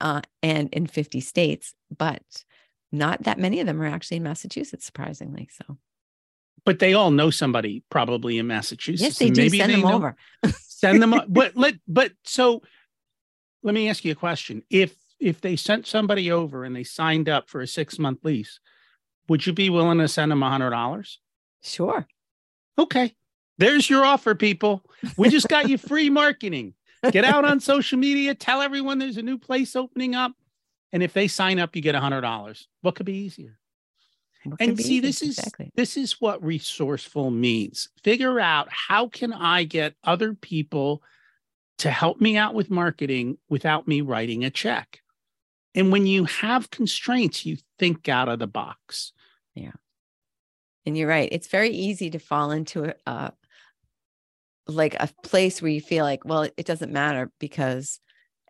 uh, 0.00 0.20
and 0.40 0.72
in 0.72 0.86
50 0.86 1.18
states, 1.20 1.74
but 1.96 2.22
not 2.92 3.24
that 3.24 3.40
many 3.40 3.58
of 3.58 3.66
them 3.66 3.82
are 3.82 3.86
actually 3.86 4.18
in 4.18 4.22
Massachusetts, 4.22 4.86
surprisingly. 4.86 5.48
So 5.50 5.78
But 6.64 6.78
they 6.78 6.94
all 6.94 7.10
know 7.10 7.30
somebody 7.30 7.82
probably 7.90 8.38
in 8.38 8.46
Massachusetts. 8.46 9.02
yes, 9.02 9.18
they 9.18 9.30
do 9.30 9.42
maybe 9.42 9.58
send 9.58 9.70
they 9.72 9.80
them 9.80 9.84
know- 9.84 9.94
over. 9.96 10.16
Send 10.60 11.02
them. 11.02 11.12
but 11.28 11.56
let. 11.56 11.74
But 11.88 12.12
so, 12.22 12.62
let 13.64 13.74
me 13.74 13.88
ask 13.88 14.04
you 14.04 14.12
a 14.12 14.14
question. 14.14 14.62
If 14.70 14.94
if 15.18 15.40
they 15.40 15.56
sent 15.56 15.88
somebody 15.88 16.30
over 16.30 16.62
and 16.62 16.76
they 16.76 16.84
signed 16.84 17.28
up 17.28 17.50
for 17.50 17.60
a 17.60 17.66
six 17.66 17.98
month 17.98 18.20
lease, 18.22 18.60
would 19.28 19.44
you 19.44 19.52
be 19.52 19.70
willing 19.70 19.98
to 19.98 20.06
send 20.06 20.30
them 20.30 20.44
a 20.44 20.48
hundred 20.50 20.70
dollars? 20.70 21.18
Sure. 21.62 22.06
Okay. 22.78 23.14
There's 23.58 23.90
your 23.90 24.04
offer, 24.04 24.34
people. 24.34 24.84
We 25.16 25.28
just 25.30 25.48
got 25.48 25.68
you 25.68 25.78
free 25.78 26.10
marketing. 26.10 26.74
Get 27.10 27.24
out 27.24 27.44
on 27.44 27.60
social 27.60 27.98
media, 27.98 28.34
tell 28.34 28.60
everyone 28.60 28.98
there's 28.98 29.16
a 29.16 29.22
new 29.22 29.38
place 29.38 29.76
opening 29.76 30.14
up. 30.14 30.32
And 30.92 31.02
if 31.02 31.12
they 31.12 31.28
sign 31.28 31.58
up, 31.58 31.76
you 31.76 31.82
get 31.82 31.94
a 31.94 32.00
hundred 32.00 32.22
dollars. 32.22 32.66
What 32.82 32.94
could 32.94 33.06
be 33.06 33.18
easier? 33.18 33.58
What 34.44 34.60
And 34.60 34.78
see, 34.78 34.94
easy? 34.94 35.00
this 35.00 35.22
is 35.22 35.38
exactly. 35.38 35.70
this 35.74 35.96
is 35.96 36.20
what 36.20 36.42
resourceful 36.42 37.30
means. 37.30 37.88
Figure 38.02 38.40
out 38.40 38.68
how 38.70 39.08
can 39.08 39.32
I 39.32 39.64
get 39.64 39.94
other 40.04 40.34
people 40.34 41.02
to 41.78 41.90
help 41.90 42.20
me 42.20 42.36
out 42.36 42.54
with 42.54 42.70
marketing 42.70 43.38
without 43.48 43.86
me 43.86 44.00
writing 44.00 44.44
a 44.44 44.50
check. 44.50 45.00
And 45.74 45.92
when 45.92 46.06
you 46.06 46.24
have 46.24 46.70
constraints, 46.70 47.46
you 47.46 47.58
think 47.78 48.08
out 48.08 48.28
of 48.28 48.38
the 48.38 48.46
box. 48.48 49.12
And 50.86 50.96
you're 50.96 51.08
right. 51.08 51.28
It's 51.30 51.48
very 51.48 51.70
easy 51.70 52.10
to 52.10 52.18
fall 52.18 52.50
into 52.50 52.84
a, 52.84 52.94
uh, 53.06 53.30
like 54.66 54.94
a 54.94 55.08
place 55.22 55.60
where 55.60 55.70
you 55.70 55.80
feel 55.80 56.04
like, 56.04 56.24
well, 56.24 56.42
it 56.42 56.66
doesn't 56.66 56.92
matter 56.92 57.30
because 57.38 58.00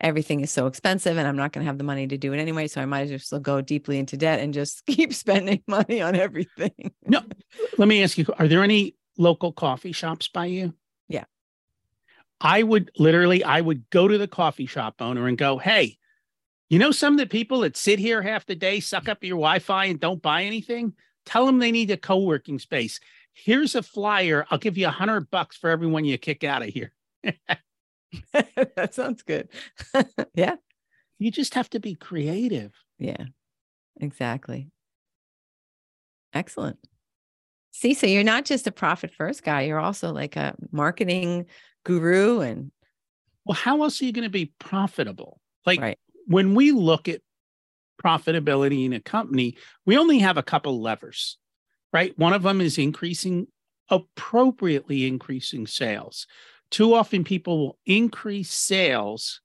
everything 0.01 0.41
is 0.41 0.51
so 0.51 0.67
expensive 0.67 1.17
and 1.17 1.27
I'm 1.27 1.37
not 1.37 1.53
going 1.53 1.65
to 1.65 1.69
have 1.69 1.79
the 1.79 1.85
money 1.85 2.07
to 2.07 2.19
do 2.19 2.33
it 2.33 2.39
anyway. 2.39 2.69
So 2.69 2.81
I 2.81 2.87
might 2.87 3.11
as 3.11 3.29
well 3.31 3.41
go 3.41 3.61
deeply 3.61 3.99
into 3.99 4.17
debt 4.17 4.41
and 4.41 4.55
just 4.55 4.85
keep 4.87 5.13
spending 5.15 5.63
money 5.67 6.01
on 6.01 6.17
everything. 6.17 6.93
No, 7.07 7.23
let 7.77 7.89
me 7.89 8.03
ask 8.03 8.19
you: 8.19 8.27
Are 8.39 8.49
there 8.49 8.63
any 8.63 8.97
local 9.17 9.53
coffee 9.53 9.93
shops 9.93 10.29
by 10.29 10.47
you? 10.47 10.75
Yeah. 11.09 11.25
I 12.41 12.63
would 12.63 12.91
literally, 12.99 13.43
I 13.43 13.61
would 13.61 13.89
go 13.91 14.07
to 14.07 14.19
the 14.19 14.29
coffee 14.29 14.67
shop 14.67 14.97
owner 15.01 15.27
and 15.27 15.37
go, 15.37 15.59
"Hey, 15.59 15.99
you 16.69 16.79
know 16.79 16.93
some 16.93 17.15
of 17.15 17.19
the 17.19 17.27
people 17.27 17.61
that 17.61 17.77
sit 17.77 17.99
here 17.99 18.23
half 18.23 18.47
the 18.47 18.55
day, 18.55 18.81
suck 18.81 19.09
up 19.09 19.25
your 19.25 19.37
Wi-Fi, 19.37 19.87
and 19.87 20.01
don't 20.01 20.23
buy 20.23 20.45
anything? 20.45 20.93
Tell 21.29 21.45
them 21.45 21.59
they 21.59 21.71
need 21.71 21.91
a 21.91 21.99
co-working 21.99 22.59
space. 22.59 23.01
Here's 23.35 23.75
a 23.75 23.83
flyer. 23.83 24.47
I'll 24.51 24.57
give 24.57 24.79
you 24.79 24.87
a 24.87 24.91
hundred 24.91 25.31
bucks 25.31 25.59
for 25.59 25.69
everyone 25.69 26.07
you 26.07 26.17
kick 26.17 26.43
out 26.43 26.63
of 26.63 26.71
here." 26.71 26.93
that 28.33 28.95
sounds 28.95 29.21
good. 29.23 29.51
yeah. 30.35 30.57
You 31.19 31.31
just 31.31 31.53
have 31.53 31.69
to 31.71 31.81
be 31.81 31.95
creative. 31.95 32.73
Yeah. 32.99 33.27
Exactly. 34.01 34.71
Excellent. 36.33 36.79
See, 37.73 37.93
so 37.93 38.07
you're 38.07 38.25
not 38.25 38.47
just 38.47 38.67
a 38.67 38.73
profit 38.73 39.13
first 39.13 39.43
guy, 39.43 39.63
you're 39.63 39.79
also 39.79 40.13
like 40.13 40.37
a 40.37 40.55
marketing 40.73 41.45
guru 41.85 42.41
and 42.41 42.71
Well, 43.45 43.55
how 43.55 43.83
else 43.83 44.01
are 44.01 44.07
you 44.07 44.13
going 44.13 44.25
to 44.25 44.31
be 44.31 44.53
profitable? 44.59 45.41
Like 45.67 45.81
Right. 45.81 45.99
when 46.27 46.55
we 46.55 46.73
look 46.73 47.09
at 47.09 47.21
profitability 48.03 48.85
in 48.85 48.93
a 48.93 49.01
company, 49.01 49.57
we 49.87 49.97
only 49.97 50.19
have 50.21 50.37
a 50.37 50.43
couple 50.43 50.81
levers, 50.81 51.37
right? 51.93 52.17
One 52.19 52.33
of 52.33 52.43
them 52.43 52.61
is 52.61 52.79
increasing, 52.79 53.47
appropriately 53.91 55.07
increasing 55.07 55.67
sales. 55.67 56.27
Too 56.71 56.95
often 56.95 57.25
people 57.25 57.59
will 57.59 57.79
increase 57.87 58.51
sales 58.51 59.41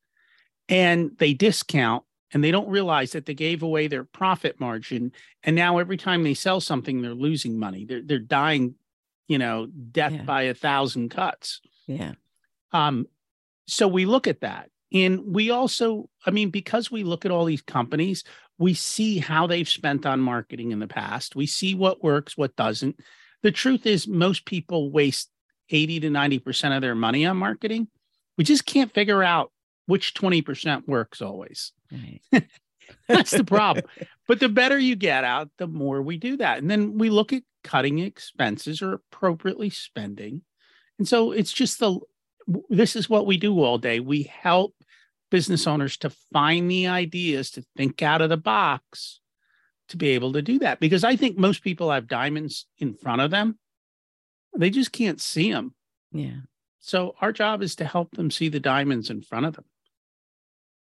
and 0.70 1.12
they 1.18 1.34
discount 1.34 2.04
and 2.34 2.44
they 2.44 2.52
don't 2.52 2.70
realize 2.70 3.12
that 3.12 3.26
they 3.26 3.34
gave 3.34 3.64
away 3.64 3.88
their 3.88 4.04
profit 4.04 4.60
margin. 4.60 5.12
And 5.44 5.56
now 5.56 5.78
every 5.78 5.98
time 5.98 6.24
they 6.24 6.34
sell 6.34 6.60
something, 6.60 7.02
they're 7.02 7.14
losing 7.14 7.60
money. 7.60 7.86
They're, 7.86 8.02
they're 8.04 8.20
dying, 8.20 8.76
you 9.28 9.38
know, 9.38 9.68
death 9.68 10.14
Yeah. 10.14 10.24
by 10.24 10.42
a 10.44 10.54
thousand 10.54 11.10
cuts. 11.10 11.62
yeah. 11.88 12.14
Um, 12.72 13.08
so 13.68 13.88
we 13.88 14.06
look 14.06 14.28
at 14.28 14.42
that. 14.42 14.70
And 14.92 15.34
we 15.34 15.50
also, 15.52 16.10
I 16.26 16.32
mean, 16.32 16.50
because 16.50 16.92
we 16.92 17.04
look 17.04 17.24
at 17.26 17.32
all 17.32 17.46
these 17.46 17.62
companies, 17.62 18.24
we 18.58 18.74
see 18.74 19.18
how 19.18 19.48
they've 19.48 19.68
spent 19.68 20.06
on 20.06 20.20
marketing 20.20 20.72
in 20.72 20.80
the 20.80 20.88
past. 20.88 21.36
We 21.36 21.48
see 21.48 21.76
what 21.76 22.04
works, 22.04 22.38
what 22.38 22.56
doesn't. 22.56 23.00
The 23.42 23.52
truth 23.52 23.86
is, 23.86 24.08
most 24.08 24.46
people 24.46 24.92
waste 24.92 25.30
80 25.70 26.02
to 26.02 26.10
90% 26.10 26.76
of 26.76 26.82
their 26.82 26.96
money 26.96 27.26
on 27.26 27.38
marketing. 27.38 27.88
We 28.38 28.44
just 28.44 28.66
can't 28.66 28.94
figure 28.94 29.24
out 29.24 29.52
which 29.86 30.14
20% 30.14 30.88
works 30.88 31.22
always. 31.22 31.74
Right. 31.92 32.22
That's 33.08 33.32
the 33.32 33.44
problem. 33.44 33.86
But 34.28 34.40
the 34.40 34.50
better 34.50 34.78
you 34.78 34.96
get 34.96 35.24
out, 35.24 35.50
the 35.58 35.68
more 35.68 36.02
we 36.02 36.18
do 36.18 36.38
that. 36.38 36.60
And 36.60 36.70
then 36.70 36.98
we 36.98 37.10
look 37.10 37.34
at 37.34 37.44
cutting 37.64 38.00
expenses 38.00 38.82
or 38.82 38.94
appropriately 38.94 39.70
spending. 39.70 40.42
And 41.00 41.08
so 41.08 41.32
it's 41.32 41.52
just 41.52 41.80
the 41.80 42.00
this 42.70 42.96
is 42.96 43.10
what 43.10 43.26
we 43.26 43.38
do 43.38 43.62
all 43.64 43.78
day. 43.78 44.00
We 44.00 44.24
help 44.24 44.76
business 45.34 45.66
owners 45.66 45.98
to 45.98 46.12
find 46.32 46.70
the 46.70 46.86
ideas, 46.86 47.50
to 47.50 47.66
think 47.76 48.04
out 48.04 48.22
of 48.22 48.30
the 48.30 48.38
box, 48.38 49.20
to 49.88 49.98
be 49.98 50.10
able 50.10 50.32
to 50.32 50.44
do 50.44 50.60
that. 50.60 50.80
Because 50.80 51.04
I 51.04 51.16
think 51.16 51.40
most 51.40 51.64
people 51.64 51.90
have 51.90 52.08
diamonds 52.08 52.68
in 52.78 52.94
front 52.94 53.20
of 53.20 53.32
them. 53.32 53.58
They 54.56 54.70
just 54.70 54.92
can't 54.92 55.20
see 55.20 55.52
them. 55.52 55.74
Yeah. 56.12 56.42
So 56.82 57.16
our 57.20 57.32
job 57.32 57.64
is 57.64 57.76
to 57.78 57.86
help 57.86 58.12
them 58.12 58.30
see 58.30 58.48
the 58.48 58.60
diamonds 58.60 59.10
in 59.10 59.24
front 59.24 59.48
of 59.48 59.56
them. 59.56 59.66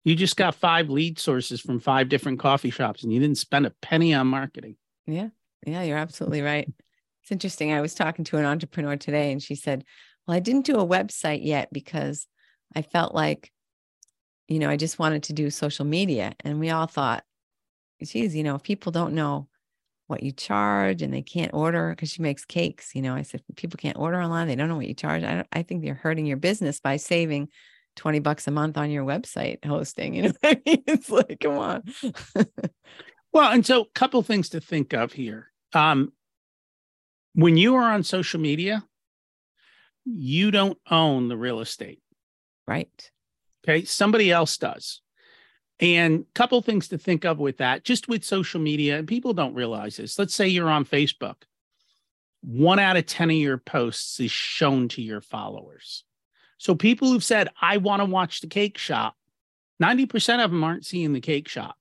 You 0.03 0.15
just 0.15 0.35
got 0.35 0.53
five 0.53 0.89
lead 0.89 1.17
sources 1.17 1.61
from 1.61 1.79
five 1.79 2.09
different 2.09 2.39
coffee 2.39 2.71
shops 2.71 3.03
and 3.03 3.13
you 3.13 3.21
didn't 3.21 3.37
spend 3.37 3.65
a 3.65 3.73
penny 3.81 4.13
on 4.13 4.27
marketing. 4.27 4.75
Yeah. 5.07 5.29
Yeah. 5.65 5.83
You're 5.83 5.97
absolutely 5.97 6.41
right. 6.41 6.69
It's 7.21 7.31
interesting. 7.31 7.71
I 7.71 7.79
was 7.79 7.95
talking 7.95 8.25
to 8.25 8.37
an 8.37 8.43
entrepreneur 8.43 8.97
today 8.97 9.31
and 9.31 9.41
she 9.41 9.55
said, 9.55 9.85
Well, 10.27 10.35
I 10.35 10.41
didn't 10.41 10.65
do 10.65 10.75
a 10.75 10.85
website 10.85 11.39
yet 11.41 11.71
because 11.71 12.27
I 12.75 12.81
felt 12.81 13.15
like, 13.15 13.49
you 14.47 14.59
know, 14.59 14.69
I 14.69 14.77
just 14.77 14.99
wanted 14.99 15.23
to 15.23 15.33
do 15.33 15.49
social 15.49 15.85
media. 15.85 16.33
And 16.41 16.59
we 16.59 16.69
all 16.69 16.87
thought, 16.87 17.23
geez, 18.03 18.35
you 18.35 18.43
know, 18.43 18.55
if 18.55 18.63
people 18.63 18.91
don't 18.91 19.13
know 19.13 19.47
what 20.07 20.21
you 20.21 20.31
charge 20.31 21.01
and 21.01 21.13
they 21.13 21.23
can't 21.23 21.53
order 21.53 21.89
because 21.89 22.11
she 22.11 22.21
makes 22.21 22.45
cakes, 22.45 22.93
you 22.93 23.01
know, 23.01 23.15
I 23.15 23.23
said, 23.23 23.41
people 23.55 23.77
can't 23.77 23.97
order 23.97 24.21
online. 24.21 24.47
They 24.47 24.55
don't 24.55 24.69
know 24.69 24.75
what 24.75 24.87
you 24.87 24.93
charge. 24.93 25.23
I, 25.23 25.35
don't, 25.35 25.47
I 25.51 25.63
think 25.63 25.83
they're 25.83 25.95
hurting 25.95 26.25
your 26.25 26.37
business 26.37 26.79
by 26.79 26.97
saving 26.97 27.49
20 27.95 28.19
bucks 28.19 28.47
a 28.47 28.51
month 28.51 28.77
on 28.77 28.91
your 28.91 29.03
website 29.05 29.65
hosting. 29.65 30.13
You 30.13 30.23
know 30.23 30.33
what 30.41 30.57
I 30.57 30.61
mean? 30.65 30.83
It's 30.87 31.09
like, 31.09 31.39
come 31.41 31.57
on. 31.57 31.83
Well, 33.35 33.51
and 33.51 33.65
so 33.65 33.81
a 33.81 33.89
couple 33.93 34.23
things 34.23 34.47
to 34.49 34.61
think 34.61 34.93
of 34.93 35.11
here. 35.11 35.51
Um, 35.73 36.13
when 37.33 37.57
you 37.57 37.75
are 37.75 37.91
on 37.91 38.03
social 38.03 38.39
media, 38.39 38.85
you 40.05 40.51
don't 40.51 40.77
own 40.89 41.27
the 41.27 41.35
real 41.35 41.59
estate. 41.59 41.99
Right. 42.65 43.11
Okay. 43.67 43.83
Somebody 43.85 44.31
else 44.31 44.57
does. 44.57 45.01
And 45.79 46.21
a 46.21 46.33
couple 46.33 46.61
things 46.61 46.87
to 46.89 46.97
think 46.97 47.25
of 47.25 47.39
with 47.39 47.57
that, 47.57 47.83
just 47.83 48.07
with 48.07 48.23
social 48.23 48.61
media, 48.61 48.97
and 48.97 49.07
people 49.07 49.33
don't 49.33 49.55
realize 49.55 49.97
this. 49.97 50.17
Let's 50.17 50.33
say 50.33 50.47
you're 50.47 50.69
on 50.69 50.85
Facebook. 50.85 51.35
One 52.41 52.79
out 52.79 52.95
of 52.95 53.07
10 53.07 53.31
of 53.31 53.35
your 53.35 53.57
posts 53.57 54.19
is 54.19 54.31
shown 54.31 54.87
to 54.89 55.01
your 55.01 55.19
followers. 55.19 56.03
So 56.57 56.75
people 56.75 57.09
who've 57.09 57.23
said, 57.23 57.49
I 57.59 57.77
want 57.77 58.01
to 58.01 58.05
watch 58.05 58.39
the 58.39 58.47
cake 58.47 58.77
shop, 58.77 59.15
90% 59.81 60.43
of 60.43 60.51
them 60.51 60.63
aren't 60.63 60.85
seeing 60.85 61.11
the 61.11 61.19
cake 61.19 61.49
shop. 61.49 61.75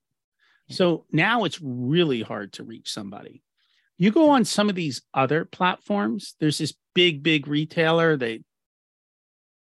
So 0.70 1.04
now 1.12 1.44
it's 1.44 1.60
really 1.62 2.22
hard 2.22 2.54
to 2.54 2.64
reach 2.64 2.90
somebody. 2.90 3.42
You 3.98 4.10
go 4.10 4.30
on 4.30 4.44
some 4.44 4.68
of 4.68 4.74
these 4.74 5.02
other 5.12 5.44
platforms, 5.44 6.34
there's 6.40 6.58
this 6.58 6.74
big, 6.94 7.22
big 7.22 7.46
retailer 7.46 8.16
They 8.16 8.42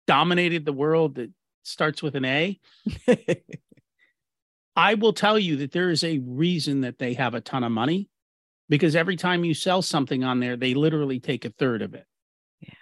dominated 0.06 0.64
the 0.64 0.72
world 0.72 1.16
that 1.16 1.30
starts 1.62 2.02
with 2.02 2.14
an 2.16 2.24
A. 2.24 2.60
I 4.76 4.94
will 4.94 5.12
tell 5.12 5.38
you 5.38 5.56
that 5.56 5.72
there 5.72 5.90
is 5.90 6.04
a 6.04 6.18
reason 6.18 6.82
that 6.82 6.98
they 6.98 7.14
have 7.14 7.34
a 7.34 7.40
ton 7.40 7.64
of 7.64 7.72
money 7.72 8.08
because 8.68 8.94
every 8.96 9.16
time 9.16 9.44
you 9.44 9.52
sell 9.52 9.82
something 9.82 10.24
on 10.24 10.40
there, 10.40 10.56
they 10.56 10.74
literally 10.74 11.20
take 11.20 11.44
a 11.44 11.50
third 11.50 11.82
of 11.82 11.94
it. 11.94 12.06
Yeah. 12.60 12.74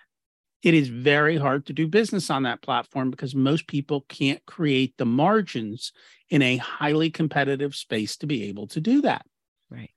It 0.62 0.74
is 0.74 0.88
very 0.88 1.38
hard 1.38 1.66
to 1.66 1.72
do 1.72 1.88
business 1.88 2.30
on 2.30 2.42
that 2.42 2.62
platform 2.62 3.10
because 3.10 3.34
most 3.34 3.66
people 3.66 4.04
can't 4.08 4.44
create 4.46 4.94
the 4.98 5.06
margins 5.06 5.92
in 6.28 6.42
a 6.42 6.58
highly 6.58 7.10
competitive 7.10 7.74
space 7.74 8.18
to 8.18 8.26
be 8.26 8.44
able 8.44 8.66
to 8.68 8.80
do 8.80 9.00
that. 9.00 9.24
Right. 9.70 9.90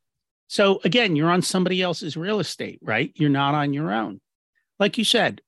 So 0.47 0.79
again, 0.83 1.15
you're 1.15 1.29
on 1.29 1.41
somebody 1.41 1.81
else's 1.81 2.17
real 2.17 2.39
estate, 2.39 2.79
right? 2.81 3.11
You're 3.15 3.29
not 3.29 3.53
on 3.53 3.73
your 3.73 3.91
own. 3.91 4.21
Like 4.79 4.97
you 4.97 5.03
said, 5.03 5.41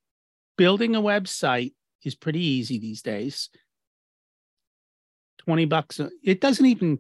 building 0.58 0.96
a 0.96 1.02
website 1.02 1.74
is 2.06 2.16
pretty 2.16 2.42
easy 2.44 2.80
these 2.80 3.02
days. 3.02 3.50
20 5.40 5.66
bucks. 5.66 6.00
It 6.24 6.42
doesn't 6.42 6.66
even, 6.66 7.00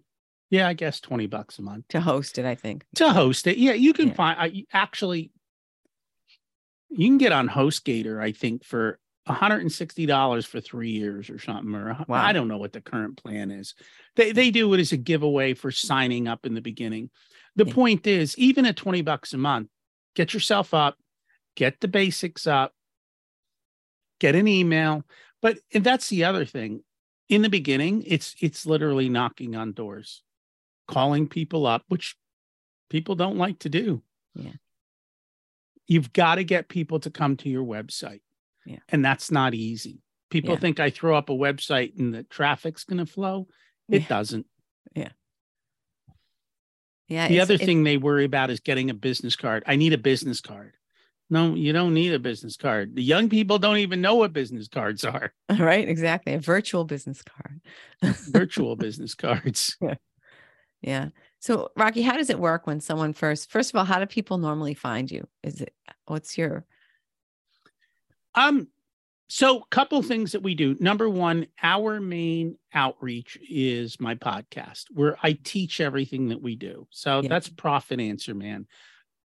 yeah, 0.49 0.67
I 0.67 0.73
guess 0.73 0.99
20 0.99 1.27
bucks 1.27 1.59
a 1.59 1.61
month 1.61 1.87
to 1.89 2.01
host 2.01 2.37
it, 2.37 2.45
I 2.45 2.55
think. 2.55 2.85
To 2.95 3.11
host 3.11 3.47
it. 3.47 3.57
Yeah, 3.57 3.73
you 3.73 3.93
can 3.93 4.09
Yeah. 4.09 4.13
find, 4.13 4.39
I, 4.39 4.65
actually, 4.73 5.31
you 6.89 7.07
can 7.07 7.17
get 7.17 7.31
on 7.31 7.47
HostGator, 7.49 8.21
I 8.21 8.31
think, 8.33 8.63
for 8.65 8.99
$160 9.27 10.45
for 10.45 10.59
three 10.59 10.91
years 10.91 11.29
or 11.29 11.39
something. 11.39 11.73
Or 11.73 11.97
Wow. 12.07 12.21
I 12.21 12.33
don't 12.33 12.49
know 12.49 12.57
what 12.57 12.73
the 12.73 12.81
current 12.81 13.17
plan 13.17 13.51
is. 13.51 13.73
They, 14.15 14.33
they 14.33 14.51
do 14.51 14.73
it 14.73 14.79
as 14.81 14.91
a 14.91 14.97
giveaway 14.97 15.53
for 15.53 15.71
signing 15.71 16.27
up 16.27 16.45
in 16.45 16.53
the 16.53 16.61
beginning. 16.61 17.09
The 17.55 17.65
Yeah. 17.65 17.73
point 17.73 18.05
is, 18.07 18.37
even 18.37 18.65
at 18.65 18.75
20 18.75 19.01
bucks 19.01 19.33
a 19.33 19.37
month, 19.37 19.69
get 20.15 20.33
yourself 20.33 20.73
up, 20.73 20.97
get 21.55 21.79
the 21.79 21.87
basics 21.87 22.45
up, 22.47 22.73
get 24.23 24.35
an 24.35 24.47
email. 24.47 25.03
But 25.41 25.59
and 25.73 25.83
that's 25.83 26.07
the 26.07 26.23
other 26.23 26.45
thing. 26.45 26.81
In 27.27 27.41
the 27.41 27.49
beginning, 27.49 28.03
it's 28.07 28.35
it's 28.39 28.65
literally 28.65 29.09
knocking 29.09 29.55
on 29.55 29.73
doors, 29.73 30.23
calling 30.87 31.27
people 31.27 31.67
up, 31.67 31.83
which 31.89 32.15
people 32.89 33.15
don't 33.15 33.37
like 33.37 33.59
to 33.59 33.69
do. 33.69 34.01
Yeah. 34.33 34.53
You've 35.87 36.13
got 36.13 36.35
to 36.35 36.45
get 36.45 36.69
people 36.69 36.99
to 37.01 37.09
come 37.09 37.35
to 37.37 37.49
your 37.49 37.65
website. 37.65 38.21
Yeah. 38.65 38.79
And 38.87 39.03
that's 39.03 39.29
not 39.29 39.53
easy. 39.53 40.01
People 40.29 40.53
Yeah. 40.53 40.59
think 40.59 40.79
I 40.79 40.89
throw 40.89 41.17
up 41.17 41.29
a 41.29 41.33
website 41.33 41.99
and 41.99 42.13
the 42.13 42.23
traffic's 42.23 42.85
going 42.85 43.05
to 43.05 43.05
flow. 43.05 43.47
It 43.89 44.03
Yeah. 44.03 44.07
doesn't. 44.07 44.45
Yeah. 44.95 45.11
Yeah. 47.09 47.27
The 47.27 47.41
other 47.41 47.57
thing 47.57 47.83
they 47.83 47.97
worry 47.97 48.23
about 48.23 48.49
is 48.49 48.61
getting 48.61 48.89
a 48.89 48.93
business 48.93 49.35
card. 49.35 49.63
I 49.67 49.75
need 49.75 49.91
a 49.91 49.97
business 49.97 50.39
card. 50.39 50.75
No, 51.33 51.55
you 51.55 51.73
don't 51.73 51.95
need 51.95 52.13
a 52.13 52.19
business 52.19 52.55
card. 52.57 52.95
The 52.95 53.01
young 53.01 53.27
people 53.27 53.57
don't 53.57 53.77
even 53.77 54.01
know 54.01 54.13
what 54.13 54.33
business 54.33 54.67
cards 54.67 55.03
are. 55.03 55.33
right. 55.59 55.89
Exactly. 55.89 56.35
A 56.35 56.39
virtual 56.39 56.85
business 56.85 57.23
card. 57.23 57.59
Virtual 58.31 58.75
business 58.75 59.15
cards. 59.15 59.75
Yeah. 59.81 59.95
yeah. 60.81 61.09
So, 61.39 61.71
Rocky, 61.75 62.03
how 62.03 62.17
does 62.17 62.29
it 62.29 62.37
work 62.37 62.67
when 62.67 62.79
someone 62.81 63.13
first, 63.13 63.49
first 63.49 63.71
of 63.71 63.77
all, 63.77 63.85
how 63.85 63.99
do 63.99 64.05
people 64.05 64.37
normally 64.37 64.75
find 64.75 65.09
you? 65.09 65.27
Is 65.41 65.59
it, 65.61 65.73
what's 66.05 66.37
your, 66.37 66.65
Um, 68.35 68.67
so 69.27 69.61
couple 69.71 70.03
things 70.03 70.33
that 70.33 70.43
we 70.43 70.53
do. 70.53 70.75
Number 70.79 71.09
one, 71.09 71.47
our 71.63 71.99
main 71.99 72.57
outreach 72.73 73.39
is 73.49 73.99
my 73.99 74.13
podcast 74.13 74.85
where 74.91 75.17
I 75.23 75.33
teach 75.43 75.81
everything 75.81 76.27
that 76.27 76.41
we 76.43 76.55
do. 76.55 76.87
So 76.91 77.21
Yeah. 77.21 77.29
that's 77.29 77.49
Profit 77.49 77.99
Answer 77.99 78.35
Man. 78.35 78.67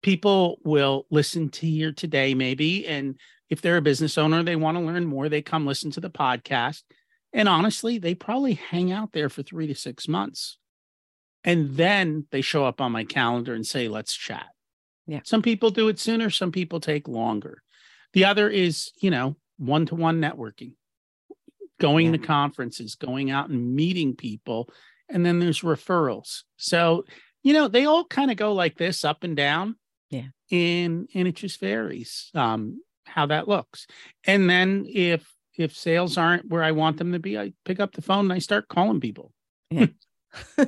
People 0.07 0.59
will 0.63 1.05
listen 1.09 1.49
to 1.49 1.67
here 1.67 1.91
today, 1.91 2.33
maybe. 2.33 2.87
And 2.87 3.19
if 3.49 3.59
they're 3.59 3.75
a 3.75 3.81
business 3.81 4.17
owner, 4.17 4.41
they 4.41 4.55
want 4.55 4.77
to 4.77 4.81
learn 4.81 5.05
more, 5.05 5.27
they 5.27 5.41
come 5.41 5.65
listen 5.65 5.91
to 5.91 5.99
the 5.99 6.09
podcast. 6.09 6.83
And 7.33 7.49
honestly, 7.49 7.97
they 7.97 8.15
probably 8.15 8.53
hang 8.53 8.89
out 8.89 9.11
there 9.11 9.27
for 9.27 9.43
three 9.43 9.67
to 9.67 9.75
six 9.75 10.07
months. 10.07 10.59
And 11.43 11.75
then 11.75 12.25
they 12.31 12.39
show 12.39 12.63
up 12.63 12.79
on 12.79 12.93
my 12.93 13.03
calendar 13.03 13.53
and 13.53 13.67
say, 13.67 13.89
let's 13.89 14.15
chat. 14.15 14.45
Yeah. 15.07 15.19
Some 15.25 15.41
people 15.41 15.71
do 15.71 15.89
it 15.89 15.99
sooner, 15.99 16.29
some 16.29 16.53
people 16.53 16.79
take 16.79 17.09
longer. 17.09 17.61
The 18.13 18.23
other 18.23 18.49
is, 18.49 18.93
you 19.01 19.11
know, 19.11 19.35
one 19.57 19.85
to 19.87 19.95
one 19.95 20.21
networking, 20.21 20.75
going 21.81 22.05
Yeah. 22.05 22.11
to 22.13 22.17
conferences, 22.19 22.95
going 22.95 23.29
out 23.29 23.49
and 23.49 23.75
meeting 23.75 24.15
people. 24.15 24.69
And 25.09 25.25
then 25.25 25.39
there's 25.39 25.63
referrals. 25.63 26.43
So, 26.55 27.03
you 27.43 27.51
know, 27.51 27.67
they 27.67 27.83
all 27.83 28.05
kind 28.05 28.31
of 28.31 28.37
go 28.37 28.53
like 28.53 28.77
this 28.77 29.03
up 29.03 29.25
and 29.25 29.35
down. 29.35 29.75
And 30.51 31.09
and 31.13 31.27
it 31.27 31.35
just 31.35 31.59
varies 31.59 32.29
um 32.33 32.79
how 33.05 33.25
that 33.27 33.47
looks. 33.47 33.87
And 34.25 34.49
then 34.49 34.85
if 34.87 35.27
if 35.57 35.75
sales 35.75 36.17
aren't 36.17 36.47
where 36.49 36.63
I 36.63 36.71
want 36.71 36.97
them 36.97 37.13
to 37.13 37.19
be, 37.19 37.37
I 37.37 37.53
pick 37.65 37.79
up 37.79 37.93
the 37.93 38.01
phone 38.01 38.25
and 38.25 38.33
I 38.33 38.39
start 38.39 38.67
calling 38.67 38.99
people. 38.99 39.31
Yeah. 39.71 39.87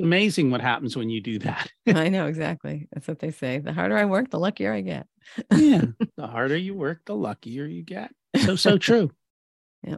Amazing 0.00 0.50
what 0.50 0.60
happens 0.60 0.96
when 0.96 1.10
you 1.10 1.20
do 1.20 1.38
that. 1.40 1.70
I 1.86 2.08
know 2.08 2.26
exactly. 2.26 2.88
That's 2.92 3.08
what 3.08 3.20
they 3.20 3.30
say. 3.30 3.58
The 3.58 3.72
harder 3.72 3.96
I 3.96 4.04
work, 4.04 4.30
the 4.30 4.38
luckier 4.38 4.72
I 4.72 4.80
get. 4.80 5.06
yeah. 5.54 5.82
The 6.16 6.26
harder 6.26 6.56
you 6.56 6.74
work, 6.74 7.02
the 7.06 7.14
luckier 7.14 7.66
you 7.66 7.82
get. 7.82 8.12
So 8.44 8.56
so 8.56 8.78
true. 8.78 9.10
Yeah. 9.84 9.96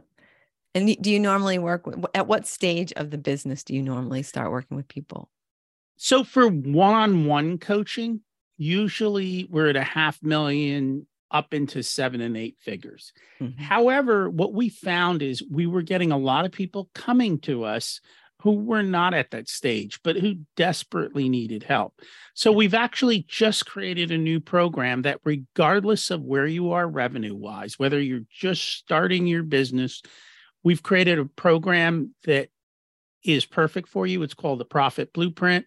And 0.73 0.95
do 1.01 1.11
you 1.11 1.19
normally 1.19 1.57
work 1.57 1.85
with, 1.85 2.05
at 2.13 2.27
what 2.27 2.47
stage 2.47 2.93
of 2.93 3.09
the 3.09 3.17
business 3.17 3.63
do 3.63 3.75
you 3.75 3.81
normally 3.81 4.23
start 4.23 4.51
working 4.51 4.77
with 4.77 4.87
people? 4.87 5.29
So 5.97 6.23
for 6.23 6.47
one-on-one 6.47 7.57
coaching, 7.57 8.21
usually 8.61 9.47
we're 9.49 9.69
at 9.69 9.75
a 9.75 9.83
half 9.83 10.21
million 10.21 11.07
up 11.31 11.51
into 11.51 11.81
seven 11.81 12.21
and 12.21 12.37
eight 12.37 12.57
figures. 12.59 13.11
Mhm. 13.41 13.57
However, 13.57 14.29
what 14.29 14.53
we 14.53 14.69
found 14.69 15.23
is 15.23 15.41
we 15.49 15.65
were 15.65 15.81
getting 15.81 16.11
a 16.11 16.17
lot 16.17 16.45
of 16.45 16.51
people 16.51 16.91
coming 16.93 17.39
to 17.39 17.63
us 17.63 18.01
who 18.41 18.51
were 18.51 18.83
not 18.83 19.15
at 19.15 19.31
that 19.31 19.49
stage, 19.49 19.99
but 20.03 20.15
who 20.15 20.35
desperately 20.55 21.27
needed 21.27 21.63
help. 21.63 22.01
So 22.35 22.51
we've 22.51 22.75
actually 22.75 23.25
just 23.27 23.65
created 23.65 24.11
a 24.11 24.17
new 24.17 24.39
program 24.39 25.03
that, 25.03 25.21
regardless 25.23 26.11
of 26.11 26.21
where 26.21 26.47
you 26.47 26.71
are 26.71 26.87
revenue 26.87 27.35
wise, 27.35 27.79
whether 27.79 27.99
you're 27.99 28.25
just 28.31 28.61
starting 28.61 29.25
your 29.25 29.43
business, 29.43 30.03
we've 30.63 30.83
created 30.83 31.17
a 31.17 31.25
program 31.25 32.13
that 32.25 32.49
is 33.23 33.45
perfect 33.45 33.89
for 33.89 34.05
you. 34.05 34.21
It's 34.21 34.35
called 34.35 34.59
the 34.59 34.65
Profit 34.65 35.13
Blueprint. 35.13 35.65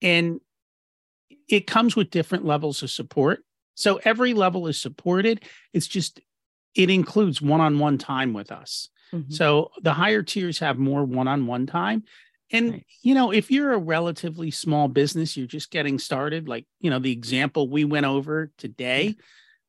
And 0.00 0.40
it 1.50 1.66
comes 1.66 1.96
with 1.96 2.10
different 2.10 2.44
levels 2.44 2.82
of 2.82 2.90
support. 2.90 3.44
So 3.74 4.00
every 4.04 4.34
level 4.34 4.66
is 4.68 4.78
supported. 4.80 5.44
It's 5.72 5.88
just, 5.88 6.20
it 6.74 6.90
includes 6.90 7.42
one 7.42 7.60
on 7.60 7.78
one 7.78 7.98
time 7.98 8.32
with 8.32 8.52
us. 8.52 8.88
Mhm. 9.12 9.32
So 9.32 9.72
the 9.82 9.92
higher 9.92 10.22
tiers 10.22 10.60
have 10.60 10.78
more 10.78 11.04
one 11.04 11.26
on 11.28 11.46
one 11.46 11.66
time. 11.66 12.04
And, 12.52 12.82
you 13.02 13.14
know, 13.14 13.32
if 13.32 13.50
you're 13.50 13.72
a 13.72 13.78
relatively 13.78 14.50
small 14.50 14.88
business, 14.88 15.36
you're 15.36 15.46
just 15.46 15.70
getting 15.70 15.98
started, 15.98 16.48
like, 16.48 16.66
you 16.80 16.90
know, 16.90 16.98
the 16.98 17.12
example 17.12 17.68
we 17.68 17.84
went 17.84 18.06
over 18.06 18.50
today. 18.58 19.16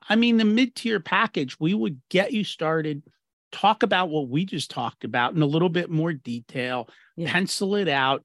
I 0.10 0.15
mean, 0.15 0.38
the 0.38 0.46
mid 0.46 0.76
tier 0.76 1.00
package, 1.00 1.60
we 1.60 1.74
would 1.74 2.02
get 2.10 2.32
you 2.34 2.44
started, 2.44 3.04
talk 3.52 3.84
about 3.84 4.10
what 4.10 4.30
we 4.30 4.46
just 4.46 4.72
talked 4.72 5.04
about 5.04 5.34
in 5.36 5.41
a 5.41 5.46
little 5.48 5.70
bit 5.70 5.89
more 5.91 6.13
detail, 6.13 6.89
Yeah. 7.17 7.32
pencil 7.32 7.76
it 7.76 7.88
out, 7.88 8.24